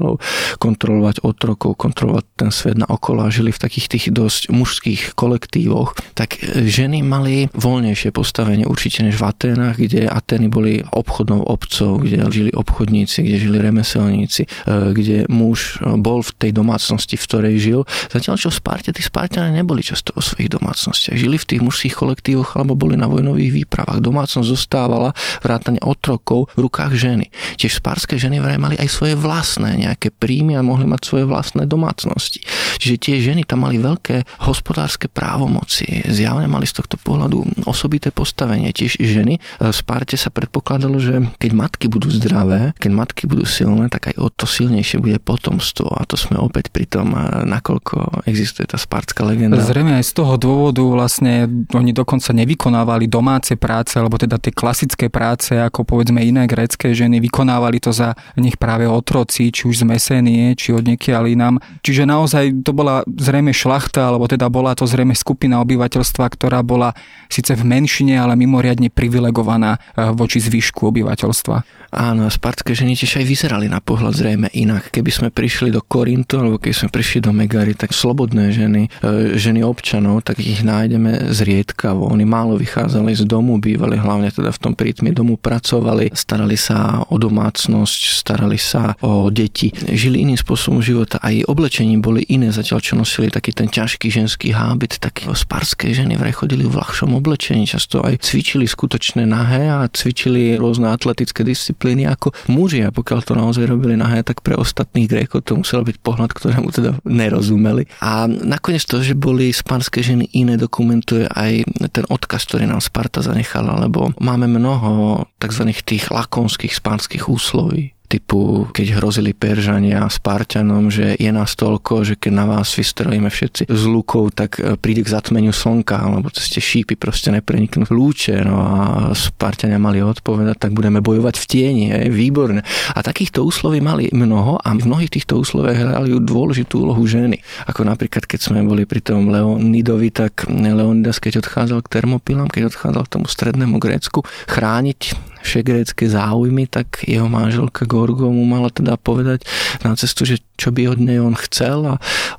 nepriateľov, 0.00 0.14
kontrolovať 0.56 1.16
otrokov, 1.22 1.76
kontrolovať 1.76 2.24
ten 2.36 2.50
svet 2.50 2.76
na 2.80 2.88
okolo 2.88 3.28
a 3.28 3.32
žili 3.32 3.52
v 3.52 3.60
takých 3.60 3.86
tých 3.92 4.04
dosť 4.10 4.42
mužských 4.48 5.02
kolektívoch, 5.14 5.94
tak 6.16 6.40
ženy 6.64 7.04
mali 7.04 7.52
voľnejšie 7.52 8.10
postavenie 8.10 8.64
určite 8.64 9.04
než 9.04 9.20
v 9.20 9.28
Aténach, 9.28 9.76
kde 9.76 10.08
Atény 10.08 10.48
boli 10.48 10.80
obchodnou 10.80 11.44
obcov, 11.44 12.00
kde 12.00 12.24
žili 12.32 12.50
obchodníci, 12.56 13.20
kde 13.22 13.36
žili 13.36 13.58
remeselníci, 13.60 14.42
e, 14.44 14.48
kde 14.96 15.28
muž 15.28 15.80
bol 16.00 16.24
v 16.24 16.32
tej 16.40 16.50
domácnosti, 16.56 17.20
v 17.20 17.24
ktorej 17.24 17.56
žil. 17.60 17.80
Zatiaľ 18.08 18.36
čo 18.40 18.48
v 18.48 18.60
tí 18.80 19.02
Spartania 19.04 19.52
neboli 19.52 19.84
často 19.84 20.14
o 20.16 20.22
svojich 20.22 20.50
domácnostiach. 20.50 21.16
Žili 21.16 21.36
v 21.36 21.46
tých 21.46 21.60
mužských 21.60 21.94
kolektívoch 21.94 22.56
alebo 22.56 22.78
boli 22.78 22.96
na 22.96 23.10
vojnových 23.10 23.64
výpravách. 23.64 24.00
Domácnosť 24.00 24.48
zostávala 24.48 25.12
vrátane 25.44 25.82
otrokov 25.82 26.48
v 26.56 26.68
rukách 26.70 26.92
ženy. 26.96 27.26
Tiež 27.58 27.82
spárske 27.82 28.16
ženy 28.16 28.38
vraj 28.38 28.58
mali 28.60 28.76
aj 28.78 28.88
svoje 28.88 29.14
vlastné 29.18 29.89
nejaké 29.90 30.14
príjmy 30.14 30.54
a 30.54 30.62
mohli 30.62 30.86
mať 30.86 31.02
svoje 31.02 31.24
vlastné 31.26 31.66
domácnosti. 31.66 32.46
Čiže 32.78 32.94
tie 32.96 33.16
ženy 33.18 33.42
tam 33.42 33.66
mali 33.66 33.82
veľké 33.82 34.46
hospodárske 34.46 35.10
právomoci. 35.10 36.06
Zjavne 36.06 36.46
mali 36.46 36.64
z 36.64 36.78
tohto 36.78 36.96
pohľadu 36.96 37.66
osobité 37.66 38.14
postavenie. 38.14 38.70
Tiež 38.70 39.02
ženy 39.02 39.42
v 39.58 39.74
Sparte 39.74 40.14
sa 40.14 40.30
predpokladalo, 40.30 41.02
že 41.02 41.26
keď 41.42 41.50
matky 41.52 41.86
budú 41.90 42.06
zdravé, 42.08 42.72
keď 42.78 42.90
matky 42.94 43.26
budú 43.26 43.42
silné, 43.44 43.90
tak 43.90 44.14
aj 44.14 44.22
o 44.22 44.30
to 44.30 44.46
silnejšie 44.46 45.02
bude 45.02 45.18
potomstvo. 45.18 45.90
A 45.90 46.06
to 46.06 46.14
sme 46.14 46.38
opäť 46.38 46.70
pri 46.70 46.86
tom, 46.86 47.12
nakoľko 47.44 48.24
existuje 48.30 48.70
tá 48.70 48.78
spartská 48.78 49.26
legenda. 49.26 49.58
Zrejme 49.58 49.98
aj 49.98 50.06
z 50.06 50.12
toho 50.14 50.38
dôvodu 50.38 50.80
vlastne 50.86 51.50
oni 51.74 51.90
dokonca 51.90 52.30
nevykonávali 52.30 53.10
domáce 53.10 53.58
práce, 53.58 53.98
alebo 53.98 54.14
teda 54.20 54.38
tie 54.38 54.54
klasické 54.54 55.10
práce, 55.10 55.56
ako 55.56 55.82
povedzme 55.82 56.22
iné 56.22 56.46
grécké 56.46 56.94
ženy, 56.94 57.18
vykonávali 57.18 57.82
to 57.82 57.90
za 57.90 58.14
nich 58.38 58.54
práve 58.60 58.86
otroci, 58.86 59.50
či 59.50 59.66
už 59.66 59.79
z 59.80 59.88
Mesenie, 59.88 60.52
či 60.52 60.76
od 60.76 60.84
niekiaľ 60.84 61.32
inám. 61.32 61.56
Čiže 61.80 62.04
naozaj 62.04 62.60
to 62.60 62.76
bola 62.76 63.00
zrejme 63.08 63.56
šlachta, 63.56 64.12
alebo 64.12 64.28
teda 64.28 64.52
bola 64.52 64.76
to 64.76 64.84
zrejme 64.84 65.16
skupina 65.16 65.64
obyvateľstva, 65.64 66.28
ktorá 66.36 66.60
bola 66.60 66.92
síce 67.32 67.56
v 67.56 67.64
menšine, 67.64 68.20
ale 68.20 68.36
mimoriadne 68.36 68.92
privilegovaná 68.92 69.80
eh, 69.80 70.12
voči 70.12 70.42
zvyšku 70.42 70.92
obyvateľstva. 70.92 71.80
Áno, 71.90 72.30
spartské 72.30 72.70
ženy 72.70 72.94
tiež 72.94 73.18
aj 73.18 73.26
vyzerali 73.26 73.66
na 73.66 73.82
pohľad 73.82 74.14
zrejme 74.14 74.46
inak. 74.54 74.94
Keby 74.94 75.10
sme 75.10 75.28
prišli 75.34 75.74
do 75.74 75.82
Korintu, 75.82 76.38
alebo 76.38 76.62
keby 76.62 76.86
sme 76.86 76.88
prišli 76.94 77.18
do 77.26 77.34
Megary, 77.34 77.74
tak 77.74 77.90
slobodné 77.90 78.54
ženy, 78.54 78.86
eh, 78.86 79.34
ženy 79.34 79.64
občanov, 79.64 80.22
tak 80.22 80.38
ich 80.38 80.62
nájdeme 80.62 81.32
zriedkavo. 81.32 82.10
Oni 82.10 82.22
málo 82.28 82.60
vychádzali 82.60 83.16
z 83.16 83.24
domu, 83.26 83.58
bývali 83.58 83.98
hlavne 83.98 84.30
teda 84.30 84.50
v 84.54 84.60
tom 84.62 84.72
prítmi 84.74 85.10
domu, 85.14 85.38
pracovali, 85.38 86.12
starali 86.14 86.58
sa 86.58 87.02
o 87.06 87.16
domácnosť, 87.18 88.00
starali 88.22 88.58
sa 88.58 88.94
o 89.02 89.30
deti, 89.30 89.69
Žili 89.74 90.26
iným 90.26 90.38
spôsobom 90.38 90.82
života. 90.82 91.22
Aj 91.22 91.34
oblečením 91.46 92.02
boli 92.02 92.26
iné, 92.28 92.50
zatiaľ 92.50 92.78
čo 92.82 92.94
nosili 92.98 93.30
taký 93.30 93.54
ten 93.54 93.70
ťažký 93.70 94.10
ženský 94.10 94.52
hábit, 94.52 94.98
tak 94.98 95.24
sparské 95.24 95.94
ženy 95.94 96.18
vraj 96.18 96.34
chodili 96.34 96.66
v 96.66 96.76
ľahšom 96.76 97.14
oblečení, 97.16 97.64
často 97.64 98.02
aj 98.02 98.22
cvičili 98.24 98.66
skutočné 98.66 99.24
nahé 99.24 99.70
a 99.70 99.86
cvičili 99.86 100.58
rôzne 100.58 100.90
atletické 100.90 101.46
disciplíny 101.46 102.08
ako 102.10 102.34
muži 102.50 102.82
a 102.82 102.90
pokiaľ 102.90 103.20
to 103.22 103.32
naozaj 103.38 103.64
robili 103.68 103.94
nahé, 103.94 104.26
tak 104.26 104.42
pre 104.42 104.58
ostatných 104.58 105.06
Grékov 105.06 105.46
to 105.46 105.58
musel 105.58 105.86
byť 105.86 105.96
pohľad, 106.02 106.30
ktorému 106.34 106.68
teda 106.74 106.98
nerozumeli. 107.06 107.86
A 108.02 108.26
nakoniec 108.26 108.82
to, 108.84 109.00
že 109.00 109.14
boli 109.14 109.54
sparské 109.54 110.02
ženy 110.02 110.28
iné, 110.34 110.58
dokumentuje 110.58 111.28
aj 111.30 111.64
ten 111.92 112.04
odkaz, 112.08 112.48
ktorý 112.48 112.66
nám 112.66 112.82
Sparta 112.82 113.22
zanechala, 113.22 113.78
lebo 113.86 114.10
máme 114.18 114.50
mnoho 114.50 115.24
tzv. 115.38 115.70
tých 115.84 116.10
lakonských 116.10 116.72
spanských 116.74 117.28
úsloví 117.28 117.99
typu, 118.10 118.66
keď 118.74 118.98
hrozili 118.98 119.30
Peržania 119.30 120.02
Spartanom, 120.10 120.90
že 120.90 121.14
je 121.14 121.30
nás 121.30 121.54
toľko, 121.54 122.02
že 122.02 122.18
keď 122.18 122.32
na 122.34 122.44
vás 122.50 122.74
vystrelíme 122.74 123.30
všetci 123.30 123.70
z 123.70 123.82
lukov, 123.86 124.34
tak 124.34 124.58
e, 124.58 124.74
príde 124.74 125.06
k 125.06 125.14
zatmeniu 125.14 125.54
slnka, 125.54 125.94
alebo 125.94 126.26
ste 126.34 126.58
šípy 126.58 126.98
proste 126.98 127.30
nepreniknú 127.30 127.86
lúče, 127.86 128.42
no 128.42 128.58
a 128.58 128.76
Spartania 129.14 129.78
mali 129.78 130.02
odpovedať, 130.02 130.58
tak 130.58 130.74
budeme 130.74 130.98
bojovať 130.98 131.38
v 131.38 131.44
tieni, 131.46 131.84
je 131.94 132.10
výborné. 132.10 132.66
A 132.92 132.98
takýchto 133.06 133.46
úsloví 133.46 133.78
mali 133.78 134.10
mnoho 134.10 134.58
a 134.58 134.68
v 134.74 134.82
mnohých 134.82 135.14
týchto 135.14 135.38
úsloviach 135.38 135.78
hrali 135.78 136.18
dôležitú 136.18 136.82
úlohu 136.82 137.06
ženy. 137.06 137.38
Ako 137.70 137.86
napríklad, 137.86 138.26
keď 138.26 138.40
sme 138.42 138.66
boli 138.66 138.90
pri 138.90 139.06
tom 139.06 139.30
Leonidovi, 139.30 140.10
tak 140.10 140.50
Leonidas, 140.50 141.22
keď 141.22 141.46
odchádzal 141.46 141.86
k 141.86 141.92
Termopilám, 142.00 142.50
keď 142.50 142.74
odchádzal 142.74 143.02
k 143.06 143.12
tomu 143.14 143.26
strednému 143.30 143.78
Grécku, 143.78 144.26
chrániť 144.50 145.29
všegrécké 145.42 146.08
záujmy, 146.08 146.68
tak 146.70 147.04
jeho 147.04 147.26
manželka 147.26 147.84
Gorgo 147.84 148.28
mu 148.30 148.44
mala 148.44 148.68
teda 148.70 148.96
povedať 149.00 149.44
na 149.84 149.96
cestu, 149.96 150.24
že 150.28 150.40
čo 150.60 150.68
by 150.68 150.92
od 150.92 151.00
nej 151.00 151.16
on 151.16 151.32
chcel 151.32 151.88
a 151.88 151.94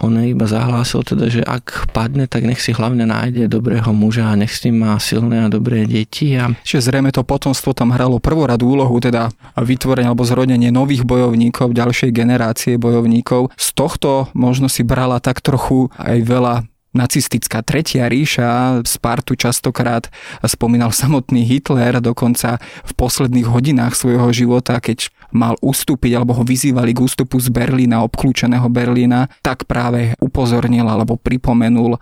on 0.05 0.13
jej 0.21 0.37
iba 0.37 0.45
zahlásil 0.45 1.01
teda, 1.01 1.25
že 1.25 1.41
ak 1.41 1.89
padne, 1.89 2.29
tak 2.29 2.45
nech 2.45 2.61
si 2.61 2.69
hlavne 2.69 3.09
nájde 3.09 3.49
dobrého 3.49 3.89
muža 3.89 4.29
a 4.29 4.37
nech 4.37 4.53
s 4.53 4.69
ním 4.69 4.85
má 4.85 4.93
silné 5.01 5.45
a 5.45 5.49
dobré 5.49 5.89
deti. 5.89 6.37
A... 6.37 6.53
Čiže 6.61 6.93
zrejme 6.93 7.09
to 7.09 7.25
potomstvo 7.25 7.73
tam 7.73 7.89
hralo 7.89 8.21
prvoradú 8.21 8.77
úlohu, 8.77 9.01
teda 9.01 9.33
vytvorenie 9.57 10.13
alebo 10.13 10.21
zrodenie 10.21 10.69
nových 10.69 11.01
bojovníkov, 11.01 11.73
ďalšej 11.73 12.13
generácie 12.13 12.77
bojovníkov. 12.77 13.49
Z 13.57 13.67
tohto 13.73 14.29
možno 14.37 14.69
si 14.69 14.85
brala 14.85 15.17
tak 15.17 15.41
trochu 15.41 15.89
aj 15.97 16.17
veľa 16.21 16.55
nacistická 16.91 17.63
tretia 17.63 18.07
ríša, 18.11 18.83
Spartu 18.83 19.35
častokrát 19.39 20.11
spomínal 20.43 20.91
samotný 20.91 21.47
Hitler, 21.47 22.03
dokonca 22.03 22.59
v 22.83 22.91
posledných 22.95 23.47
hodinách 23.47 23.95
svojho 23.95 24.29
života, 24.35 24.79
keď 24.79 25.11
mal 25.31 25.55
ustúpiť 25.63 26.11
alebo 26.19 26.35
ho 26.35 26.43
vyzývali 26.43 26.91
k 26.91 27.03
ústupu 27.07 27.39
z 27.39 27.47
Berlína, 27.47 28.03
obklúčeného 28.03 28.67
Berlína, 28.67 29.31
tak 29.39 29.63
práve 29.63 30.13
upozornil 30.19 30.83
alebo 30.83 31.15
pripomenul 31.15 31.97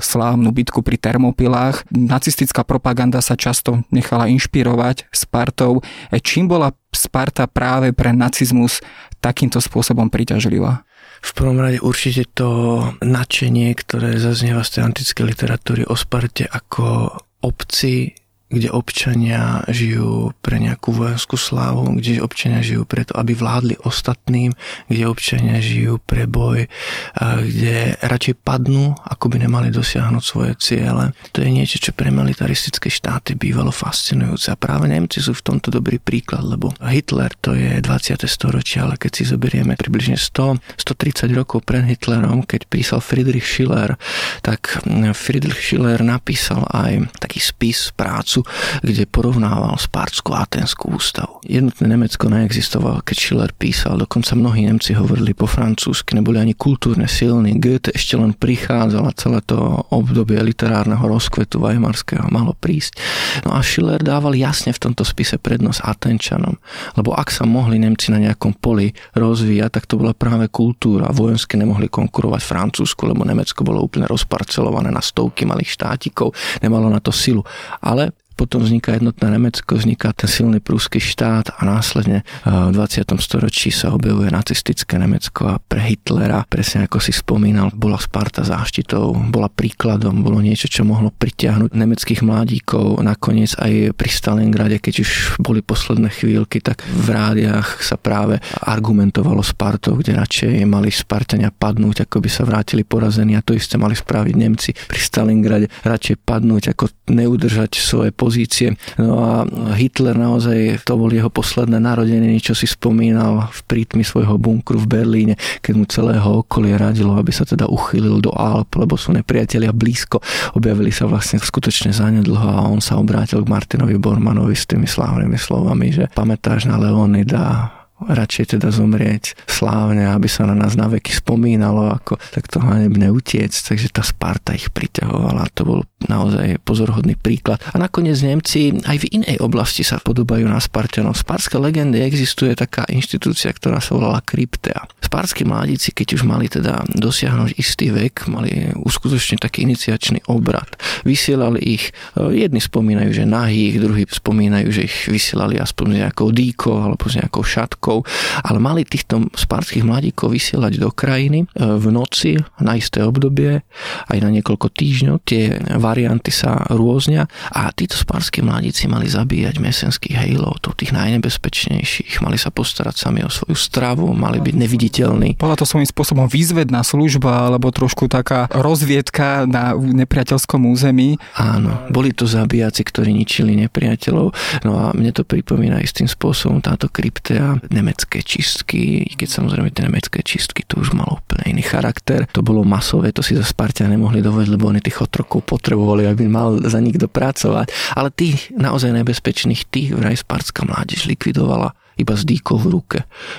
slávnu 0.00 0.52
bitku 0.52 0.84
pri 0.84 1.00
Termopilách. 1.00 1.88
Nacistická 1.88 2.62
propaganda 2.68 3.24
sa 3.24 3.34
často 3.34 3.80
nechala 3.88 4.28
inšpirovať 4.28 5.08
Spartou. 5.08 5.80
E, 6.12 6.20
čím 6.20 6.52
bola 6.52 6.76
Sparta 6.92 7.48
práve 7.48 7.92
pre 7.96 8.12
nacizmus 8.12 8.84
takýmto 9.24 9.60
spôsobom 9.60 10.12
priťažlivá? 10.12 10.84
V 11.26 11.30
prvom 11.34 11.58
rade 11.58 11.82
určite 11.82 12.22
to 12.38 12.78
nadšenie, 13.02 13.74
ktoré 13.74 14.14
zaznieva 14.22 14.62
z 14.62 14.78
tej 14.78 14.82
antickej 14.86 15.24
literatúry 15.26 15.82
o 15.82 15.98
Sparte 15.98 16.46
ako 16.46 17.18
obci 17.42 18.14
kde 18.46 18.70
občania 18.70 19.66
žijú 19.66 20.30
pre 20.38 20.62
nejakú 20.62 20.94
vojenskú 20.94 21.34
slávu, 21.34 21.98
kde 21.98 22.22
občania 22.22 22.62
žijú 22.62 22.86
preto, 22.86 23.18
aby 23.18 23.34
vládli 23.34 23.74
ostatným, 23.82 24.54
kde 24.86 25.02
občania 25.10 25.58
žijú 25.58 25.98
pre 25.98 26.30
boj, 26.30 26.70
kde 27.18 27.98
radšej 27.98 28.34
padnú, 28.46 28.94
ako 29.02 29.34
by 29.34 29.36
nemali 29.42 29.74
dosiahnuť 29.74 30.22
svoje 30.22 30.52
ciele. 30.62 31.10
To 31.34 31.42
je 31.42 31.50
niečo, 31.50 31.82
čo 31.82 31.90
pre 31.90 32.14
militaristické 32.14 32.86
štáty 32.86 33.34
bývalo 33.34 33.74
fascinujúce. 33.74 34.54
A 34.54 34.60
práve 34.60 34.86
Nemci 34.86 35.18
sú 35.18 35.34
v 35.34 35.42
tomto 35.42 35.74
dobrý 35.74 35.98
príklad, 35.98 36.46
lebo 36.46 36.70
Hitler 36.78 37.34
to 37.42 37.50
je 37.50 37.82
20. 37.82 38.22
storočie, 38.30 38.78
ale 38.78 38.94
keď 38.94 39.10
si 39.10 39.22
zoberieme 39.26 39.74
približne 39.74 40.14
100, 40.14 40.78
130 40.78 41.34
rokov 41.34 41.66
pred 41.66 41.82
Hitlerom, 41.82 42.46
keď 42.46 42.70
písal 42.70 43.02
Friedrich 43.02 43.44
Schiller, 43.44 43.98
tak 44.46 44.86
Friedrich 45.18 45.58
Schiller 45.58 45.98
napísal 46.06 46.62
aj 46.70 47.10
taký 47.18 47.42
spis, 47.42 47.90
prácu 47.90 48.35
času, 48.36 48.42
kde 48.84 49.08
porovnával 49.08 49.76
Spárskú 49.80 50.36
a 50.36 50.44
Atenskú 50.44 50.92
ústavu. 50.92 51.40
Jednotné 51.46 51.86
Nemecko 51.88 52.28
neexistovalo, 52.28 53.00
keď 53.00 53.16
Schiller 53.16 53.52
písal, 53.56 53.96
dokonca 53.96 54.36
mnohí 54.36 54.68
Nemci 54.68 54.92
hovorili 54.92 55.32
po 55.32 55.48
francúzsky, 55.48 56.12
neboli 56.16 56.36
ani 56.42 56.52
kultúrne 56.52 57.08
silní. 57.08 57.56
Goethe 57.56 57.94
ešte 57.94 58.18
len 58.20 58.36
prichádzal 58.36 59.04
a 59.08 59.16
celé 59.16 59.40
to 59.46 59.56
obdobie 59.92 60.36
literárneho 60.42 61.02
rozkvetu 61.06 61.62
Weimarského 61.62 62.28
malo 62.28 62.52
prísť. 62.52 63.00
No 63.46 63.56
a 63.56 63.64
Schiller 63.64 64.02
dával 64.02 64.36
jasne 64.36 64.74
v 64.74 64.82
tomto 64.90 65.06
spise 65.06 65.40
prednosť 65.40 65.80
Atenčanom, 65.86 66.58
lebo 66.98 67.16
ak 67.16 67.32
sa 67.32 67.48
mohli 67.48 67.80
Nemci 67.80 68.12
na 68.12 68.20
nejakom 68.20 68.58
poli 68.58 68.92
rozvíjať, 69.16 69.70
tak 69.80 69.84
to 69.88 69.96
bola 69.96 70.12
práve 70.12 70.50
kultúra. 70.50 71.08
Vojensky 71.14 71.56
nemohli 71.56 71.88
konkurovať 71.88 72.42
Francúzsku, 72.42 73.06
lebo 73.06 73.22
Nemecko 73.24 73.62
bolo 73.62 73.80
úplne 73.84 74.10
rozparcelované 74.10 74.90
na 74.90 75.00
stovky 75.00 75.46
malých 75.46 75.70
štátikov, 75.78 76.34
nemalo 76.60 76.90
na 76.90 76.98
to 76.98 77.14
silu. 77.14 77.46
Ale 77.78 78.10
potom 78.36 78.60
vzniká 78.60 78.94
jednotné 79.00 79.32
Nemecko, 79.32 79.80
vzniká 79.80 80.12
ten 80.12 80.28
silný 80.28 80.60
prúsky 80.60 81.00
štát 81.00 81.56
a 81.56 81.64
následne 81.64 82.20
v 82.44 82.70
20. 82.76 83.08
storočí 83.16 83.72
sa 83.72 83.96
objavuje 83.96 84.28
nacistické 84.28 85.00
Nemecko 85.00 85.48
a 85.48 85.56
pre 85.56 85.80
Hitlera, 85.80 86.44
presne 86.44 86.84
ako 86.84 87.00
si 87.00 87.16
spomínal, 87.16 87.72
bola 87.72 87.96
Sparta 87.96 88.44
záštitou, 88.44 89.16
bola 89.32 89.48
príkladom, 89.48 90.20
bolo 90.20 90.44
niečo, 90.44 90.68
čo 90.68 90.84
mohlo 90.84 91.08
pritiahnuť 91.08 91.72
nemeckých 91.72 92.20
mladíkov. 92.20 93.00
Nakoniec 93.00 93.56
aj 93.56 93.96
pri 93.96 94.10
Stalingrade, 94.12 94.76
keď 94.78 94.94
už 95.00 95.10
boli 95.40 95.64
posledné 95.64 96.12
chvíľky, 96.12 96.60
tak 96.60 96.84
v 96.84 97.08
rádiách 97.08 97.80
sa 97.80 97.96
práve 97.96 98.36
argumentovalo 98.60 99.40
Spartou, 99.40 99.96
kde 99.96 100.12
radšej 100.12 100.60
mali 100.68 100.92
Spartania 100.92 101.48
padnúť, 101.48 102.04
ako 102.04 102.20
by 102.20 102.28
sa 102.28 102.44
vrátili 102.44 102.84
porazení 102.84 103.32
a 103.32 103.40
to 103.40 103.56
isté 103.56 103.80
mali 103.80 103.96
spraviť 103.96 104.34
Nemci 104.36 104.70
pri 104.76 105.00
Stalingrade, 105.00 105.66
radšej 105.88 106.20
padnúť, 106.20 106.76
ako 106.76 106.84
neudržať 107.08 107.80
svoje 107.80 108.10
pozície. 108.26 108.74
No 108.98 109.22
a 109.22 109.46
Hitler 109.78 110.18
naozaj, 110.18 110.82
to 110.82 110.98
bol 110.98 111.14
jeho 111.14 111.30
posledné 111.30 111.78
narodeniny, 111.78 112.42
čo 112.42 112.58
si 112.58 112.66
spomínal 112.66 113.46
v 113.54 113.60
prítmi 113.70 114.02
svojho 114.02 114.34
bunkru 114.34 114.82
v 114.82 114.90
Berlíne, 114.90 115.34
keď 115.62 115.74
mu 115.78 115.84
celého 115.86 116.42
okolie 116.42 116.74
radilo, 116.74 117.14
aby 117.14 117.30
sa 117.30 117.46
teda 117.46 117.70
uchylil 117.70 118.18
do 118.18 118.34
Alp, 118.34 118.74
lebo 118.74 118.98
sú 118.98 119.14
nepriatelia 119.14 119.70
blízko. 119.70 120.18
Objavili 120.58 120.90
sa 120.90 121.06
vlastne 121.06 121.38
skutočne 121.38 121.94
zanedlho 121.94 122.42
a 122.42 122.66
on 122.66 122.82
sa 122.82 122.98
obrátil 122.98 123.46
k 123.46 123.52
Martinovi 123.52 123.94
Bormanovi 123.94 124.58
s 124.58 124.66
tými 124.66 124.90
slávnymi 124.90 125.38
slovami, 125.38 125.94
že 125.94 126.04
pamätáš 126.10 126.66
na 126.66 126.82
Leonida, 126.82 127.75
radšej 128.04 128.56
teda 128.56 128.68
zomrieť 128.68 129.32
slávne, 129.48 130.12
aby 130.12 130.28
sa 130.28 130.44
na 130.44 130.52
nás 130.52 130.76
na 130.76 130.86
veky 130.92 131.16
spomínalo, 131.16 131.88
ako 131.96 132.20
takto 132.32 132.60
hanebne 132.60 133.08
utiec. 133.08 133.56
Takže 133.56 133.88
tá 133.88 134.04
Sparta 134.04 134.52
ich 134.52 134.68
priťahovala. 134.68 135.48
To 135.56 135.62
bol 135.64 135.80
naozaj 136.04 136.60
pozorhodný 136.62 137.16
príklad. 137.16 137.58
A 137.72 137.80
nakoniec 137.80 138.20
Nemci 138.20 138.76
aj 138.84 139.00
v 139.00 139.10
inej 139.22 139.40
oblasti 139.40 139.80
sa 139.80 139.96
podobajú 139.96 140.44
na 140.44 140.60
Spartanov. 140.60 141.16
V 141.16 141.24
Sparskej 141.24 141.58
legende 141.58 142.04
existuje 142.04 142.52
taká 142.52 142.84
inštitúcia, 142.92 143.48
ktorá 143.56 143.80
sa 143.80 143.96
volala 143.96 144.20
Kryptea. 144.20 144.84
Sparskí 145.00 145.48
mladíci, 145.48 145.96
keď 145.96 146.20
už 146.20 146.22
mali 146.28 146.52
teda 146.52 146.84
dosiahnuť 146.92 147.56
istý 147.56 147.88
vek, 147.88 148.28
mali 148.28 148.76
uskutočniť 148.76 149.38
taký 149.40 149.64
iniciačný 149.64 150.28
obrad. 150.28 150.68
Vysielali 151.08 151.62
ich, 151.64 151.96
e, 152.18 152.44
jedni 152.44 152.60
spomínajú, 152.60 153.10
že 153.14 153.24
nahých, 153.24 153.80
druhí 153.80 154.04
spomínajú, 154.04 154.68
že 154.68 154.82
ich 154.84 154.96
vysielali 155.08 155.56
aspoň 155.56 155.86
s 155.86 155.96
nejakou 156.04 156.28
dýkou 156.34 156.74
alebo 156.76 157.08
s 157.08 157.16
nejakou 157.16 157.42
šatkou 157.46 157.85
rokov, 157.86 158.02
ale 158.42 158.58
mali 158.58 158.82
týchto 158.82 159.30
spárských 159.30 159.86
mladíkov 159.86 160.34
vysielať 160.34 160.82
do 160.82 160.90
krajiny 160.90 161.46
e, 161.46 161.62
v 161.62 161.86
noci 161.94 162.34
na 162.58 162.74
isté 162.74 163.06
obdobie, 163.06 163.62
aj 164.10 164.18
na 164.18 164.28
niekoľko 164.34 164.74
týždňov. 164.74 165.16
Tie 165.22 165.54
varianty 165.78 166.34
sa 166.34 166.66
rôznia 166.74 167.30
a 167.54 167.70
títo 167.70 167.94
spárskí 167.94 168.42
mladíci 168.42 168.90
mali 168.90 169.06
zabíjať 169.06 169.62
mesenských 169.62 170.18
hejlov, 170.18 170.58
to 170.58 170.74
tých 170.74 170.90
najnebezpečnejších. 170.90 172.18
Mali 172.26 172.34
sa 172.34 172.50
postarať 172.50 172.98
sami 172.98 173.22
o 173.22 173.30
svoju 173.30 173.54
stravu, 173.54 174.10
mali 174.10 174.42
byť 174.42 174.54
neviditeľní. 174.58 175.30
Bola 175.38 175.54
to 175.54 175.62
svojím 175.62 175.86
spôsobom 175.86 176.26
výzvedná 176.26 176.82
služba 176.82 177.46
alebo 177.46 177.70
trošku 177.70 178.10
taká 178.10 178.50
rozviedka 178.50 179.46
na 179.46 179.76
nepriateľskom 179.76 180.66
území. 180.66 181.20
Áno, 181.38 181.86
boli 181.92 182.10
to 182.10 182.26
zabíjaci, 182.26 182.82
ktorí 182.82 183.14
ničili 183.14 183.54
nepriateľov. 183.68 184.26
No 184.64 184.72
a 184.74 184.84
mne 184.96 185.12
to 185.12 185.22
pripomína 185.22 185.84
istým 185.84 186.08
spôsobom 186.08 186.64
táto 186.64 186.88
kryptea 186.96 187.60
nemecké 187.76 188.24
čistky, 188.24 189.04
keď 189.14 189.28
samozrejme 189.28 189.68
tie 189.68 189.84
nemecké 189.84 190.24
čistky 190.24 190.64
to 190.64 190.80
už 190.80 190.96
malo 190.96 191.20
úplne 191.20 191.52
iný 191.52 191.64
charakter. 191.64 192.24
To 192.32 192.40
bolo 192.40 192.64
masové, 192.64 193.12
to 193.12 193.20
si 193.20 193.36
za 193.36 193.44
Spartia 193.44 193.84
nemohli 193.86 194.24
dovoliť, 194.24 194.48
lebo 194.48 194.72
oni 194.72 194.80
tých 194.80 195.04
otrokov 195.04 195.44
potrebovali, 195.44 196.08
aby 196.08 196.24
mal 196.24 196.58
za 196.64 196.80
nikto 196.80 197.06
pracovať. 197.06 197.70
Ale 197.92 198.08
tých 198.08 198.50
naozaj 198.56 198.96
nebezpečných, 198.96 199.68
tých 199.68 199.92
vraj 199.92 200.16
Spartská 200.16 200.64
mládež 200.64 201.04
likvidovala 201.06 201.76
iba 201.96 202.12
s 202.12 202.28
dýkou 202.28 202.60
v 202.60 202.66
ruke, 202.76 202.98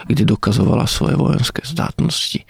kde 0.10 0.26
dokazovala 0.26 0.89
svoje 0.89 1.13
vojenské 1.13 1.62
zdátnosti. 1.62 2.41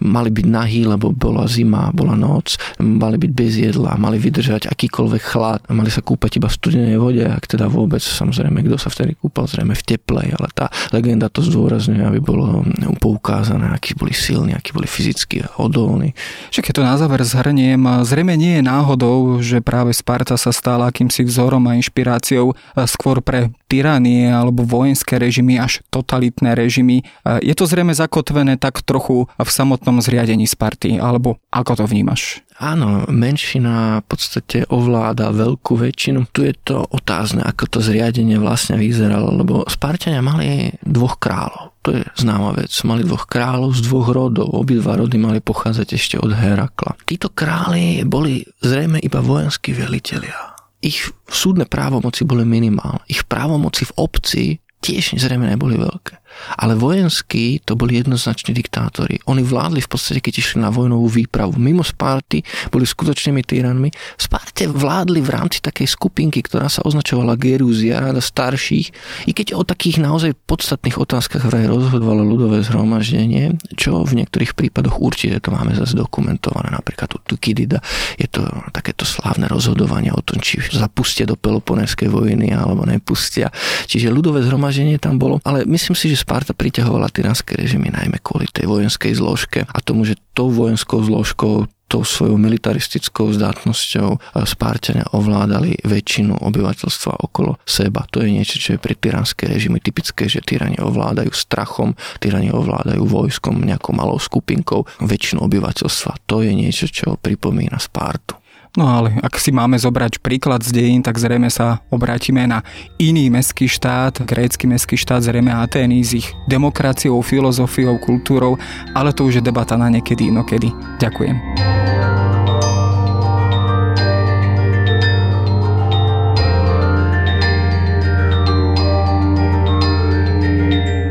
Mali 0.00 0.28
byť 0.28 0.46
nahý, 0.46 0.84
lebo 0.84 1.10
bola 1.10 1.48
zima, 1.48 1.88
bola 1.90 2.12
noc, 2.12 2.60
mali 2.80 3.16
byť 3.16 3.32
bez 3.32 3.52
jedla, 3.56 3.96
mali 3.96 4.20
vydržať 4.20 4.68
akýkoľvek 4.68 5.22
chlad, 5.24 5.60
mali 5.72 5.88
sa 5.88 6.04
kúpať 6.04 6.36
iba 6.36 6.48
v 6.52 6.56
studenej 6.60 6.96
vode, 7.00 7.24
ak 7.24 7.48
teda 7.48 7.72
vôbec, 7.72 8.04
samozrejme, 8.04 8.60
kto 8.60 8.76
sa 8.76 8.92
vtedy 8.92 9.16
kúpal, 9.16 9.48
zrejme 9.48 9.72
v 9.72 9.84
teplej, 9.84 10.36
ale 10.36 10.48
tá 10.52 10.68
legenda 10.92 11.32
to 11.32 11.40
zdôrazňuje, 11.40 12.04
aby 12.04 12.20
bolo 12.20 12.60
poukázané, 13.00 13.72
akí 13.72 13.96
boli 13.96 14.12
silní, 14.12 14.52
akí 14.52 14.76
boli 14.76 14.84
fyzicky 14.84 15.48
odolní. 15.56 16.12
Však 16.52 16.68
keď 16.68 16.74
to 16.76 16.84
na 16.84 16.96
záver 17.00 17.24
zhrniem, 17.24 17.80
zrejme 18.04 18.36
nie 18.36 18.60
je 18.60 18.62
náhodou, 18.68 19.40
že 19.40 19.64
práve 19.64 19.96
Sparta 19.96 20.36
sa 20.36 20.52
stala 20.52 20.92
akýmsi 20.92 21.24
vzorom 21.24 21.64
a 21.66 21.76
inšpiráciou 21.80 22.52
skôr 22.84 23.24
pre 23.24 23.48
tyranie 23.64 24.28
alebo 24.28 24.62
vojenské 24.62 25.16
režimy 25.16 25.53
až 25.58 25.82
totalitné 25.90 26.54
režimy. 26.56 27.02
Je 27.42 27.54
to 27.56 27.64
zrejme 27.68 27.92
zakotvené 27.94 28.56
tak 28.60 28.82
trochu 28.82 29.26
v 29.26 29.50
samotnom 29.50 29.98
zriadení 30.00 30.46
Sparty, 30.48 30.98
alebo 30.98 31.38
ako 31.50 31.82
to 31.82 31.84
vnímaš? 31.86 32.44
Áno, 32.54 33.02
menšina 33.10 33.98
v 33.98 34.14
podstate 34.14 34.62
ovláda 34.70 35.34
veľkú 35.34 35.74
väčšinu. 35.74 36.30
Tu 36.30 36.50
je 36.50 36.54
to 36.54 36.86
otázne, 36.86 37.42
ako 37.42 37.66
to 37.66 37.78
zriadenie 37.82 38.38
vlastne 38.38 38.78
vyzeralo, 38.78 39.34
lebo 39.34 39.66
Spartania 39.66 40.22
mali 40.22 40.70
dvoch 40.86 41.18
kráľov. 41.18 41.74
To 41.84 41.98
je 41.98 42.06
známa 42.14 42.54
vec. 42.54 42.70
Mali 42.86 43.02
dvoch 43.02 43.26
kráľov 43.26 43.74
z 43.74 43.80
dvoch 43.90 44.08
rodov. 44.14 44.54
Obidva 44.54 44.94
rody 44.94 45.18
mali 45.18 45.42
pochádzať 45.42 45.88
ešte 45.98 46.16
od 46.16 46.30
Herakla. 46.30 46.94
Títo 47.02 47.28
králi 47.34 48.06
boli 48.06 48.46
zrejme 48.62 49.02
iba 49.02 49.18
vojenskí 49.18 49.74
velitelia 49.74 50.54
ich 50.84 51.08
súdne 51.24 51.64
právomoci 51.64 52.28
boli 52.28 52.44
minimálne. 52.44 53.00
Ich 53.08 53.24
právomoci 53.24 53.88
v 53.88 53.92
obci 53.96 54.44
tiež 54.84 55.16
zrejme 55.16 55.48
neboli 55.48 55.80
veľké. 55.80 56.20
Ale 56.58 56.74
vojenskí 56.74 57.62
to 57.64 57.78
boli 57.78 57.98
jednoznačne 58.00 58.52
diktátori. 58.52 59.20
Oni 59.30 59.42
vládli 59.44 59.80
v 59.80 59.90
podstate, 59.90 60.20
keď 60.20 60.34
išli 60.40 60.58
na 60.60 60.70
vojnovú 60.70 61.06
výpravu. 61.08 61.56
Mimo 61.56 61.86
Sparty 61.86 62.42
boli 62.68 62.84
skutočnými 62.84 63.42
tyranmi. 63.44 63.88
V 63.90 64.22
Sparte 64.22 64.66
vládli 64.66 65.22
v 65.22 65.30
rámci 65.30 65.62
takej 65.62 65.86
skupinky, 65.86 66.42
ktorá 66.42 66.66
sa 66.66 66.82
označovala 66.82 67.38
Gerúzia, 67.38 68.02
rada 68.02 68.20
starších. 68.20 68.86
I 69.28 69.32
keď 69.32 69.54
o 69.54 69.62
takých 69.62 70.02
naozaj 70.02 70.34
podstatných 70.44 70.98
otázkach 70.98 71.46
vraj 71.46 71.70
rozhodovalo 71.70 72.26
ľudové 72.26 72.60
zhromaždenie, 72.66 73.56
čo 73.78 74.02
v 74.02 74.22
niektorých 74.22 74.58
prípadoch 74.58 74.98
určite 74.98 75.38
to 75.38 75.54
máme 75.54 75.76
zase 75.76 75.94
dokumentované. 75.94 76.72
Napríklad 76.74 77.08
tu 77.10 77.18
Tukidida 77.24 77.80
je 78.18 78.26
to 78.28 78.44
takéto 78.72 79.06
slávne 79.06 79.46
rozhodovanie 79.46 80.10
o 80.10 80.22
tom, 80.24 80.40
či 80.40 80.60
zapustia 80.72 81.28
do 81.28 81.38
Peloponeskej 81.38 82.08
vojny 82.08 82.52
alebo 82.52 82.84
nepustia. 82.88 83.52
Čiže 83.86 84.12
ľudové 84.12 84.42
zhromaždenie 84.42 84.96
tam 84.98 85.20
bolo. 85.20 85.38
Ale 85.44 85.68
myslím 85.68 85.96
si, 85.96 86.12
že 86.12 86.23
Sparta 86.24 86.56
priťahovala 86.56 87.12
tyranské 87.12 87.52
režimy 87.52 87.92
najmä 87.92 88.16
kvôli 88.24 88.48
tej 88.48 88.64
vojenskej 88.64 89.12
zložke 89.12 89.68
a 89.68 89.78
tomu, 89.84 90.08
že 90.08 90.16
tou 90.32 90.48
vojenskou 90.48 91.04
zložkou 91.04 91.68
tou 91.84 92.00
svojou 92.00 92.40
militaristickou 92.40 93.28
zdátnosťou 93.36 94.16
Spárťania 94.48 95.04
ovládali 95.12 95.76
väčšinu 95.84 96.40
obyvateľstva 96.40 97.28
okolo 97.28 97.60
seba. 97.68 98.08
To 98.08 98.24
je 98.24 98.32
niečo, 98.32 98.56
čo 98.56 98.74
je 98.74 98.80
pre 98.80 98.96
tyranské 98.96 99.44
režimy 99.46 99.84
typické, 99.84 100.26
že 100.26 100.40
tyrani 100.40 100.80
ovládajú 100.80 101.28
strachom, 101.36 101.92
tyrani 102.24 102.50
ovládajú 102.50 103.04
vojskom, 103.04 103.60
nejakou 103.60 103.92
malou 103.92 104.16
skupinkou 104.16 104.88
väčšinu 105.04 105.44
obyvateľstva. 105.44 106.24
To 106.24 106.40
je 106.40 106.56
niečo, 106.56 106.88
čo 106.88 107.20
pripomína 107.20 107.76
Spartu. 107.76 108.40
No 108.74 108.90
ale 108.90 109.14
ak 109.22 109.38
si 109.38 109.54
máme 109.54 109.78
zobrať 109.78 110.18
príklad 110.18 110.66
z 110.66 110.74
dejín, 110.74 110.98
tak 110.98 111.14
zrejme 111.14 111.46
sa 111.46 111.86
obrátime 111.94 112.42
na 112.42 112.66
iný 112.98 113.30
mestský 113.30 113.70
štát, 113.70 114.26
grécky 114.26 114.66
mestský 114.66 114.98
štát, 114.98 115.22
zrejme 115.22 115.54
Atény 115.54 116.02
s 116.02 116.18
ich 116.18 116.28
demokraciou, 116.50 117.22
filozofiou, 117.22 118.02
kultúrou, 118.02 118.58
ale 118.90 119.14
to 119.14 119.30
už 119.30 119.38
je 119.38 119.46
debata 119.46 119.78
na 119.78 119.86
niekedy 119.86 120.26
inokedy. 120.26 120.74
Ďakujem. 120.98 121.93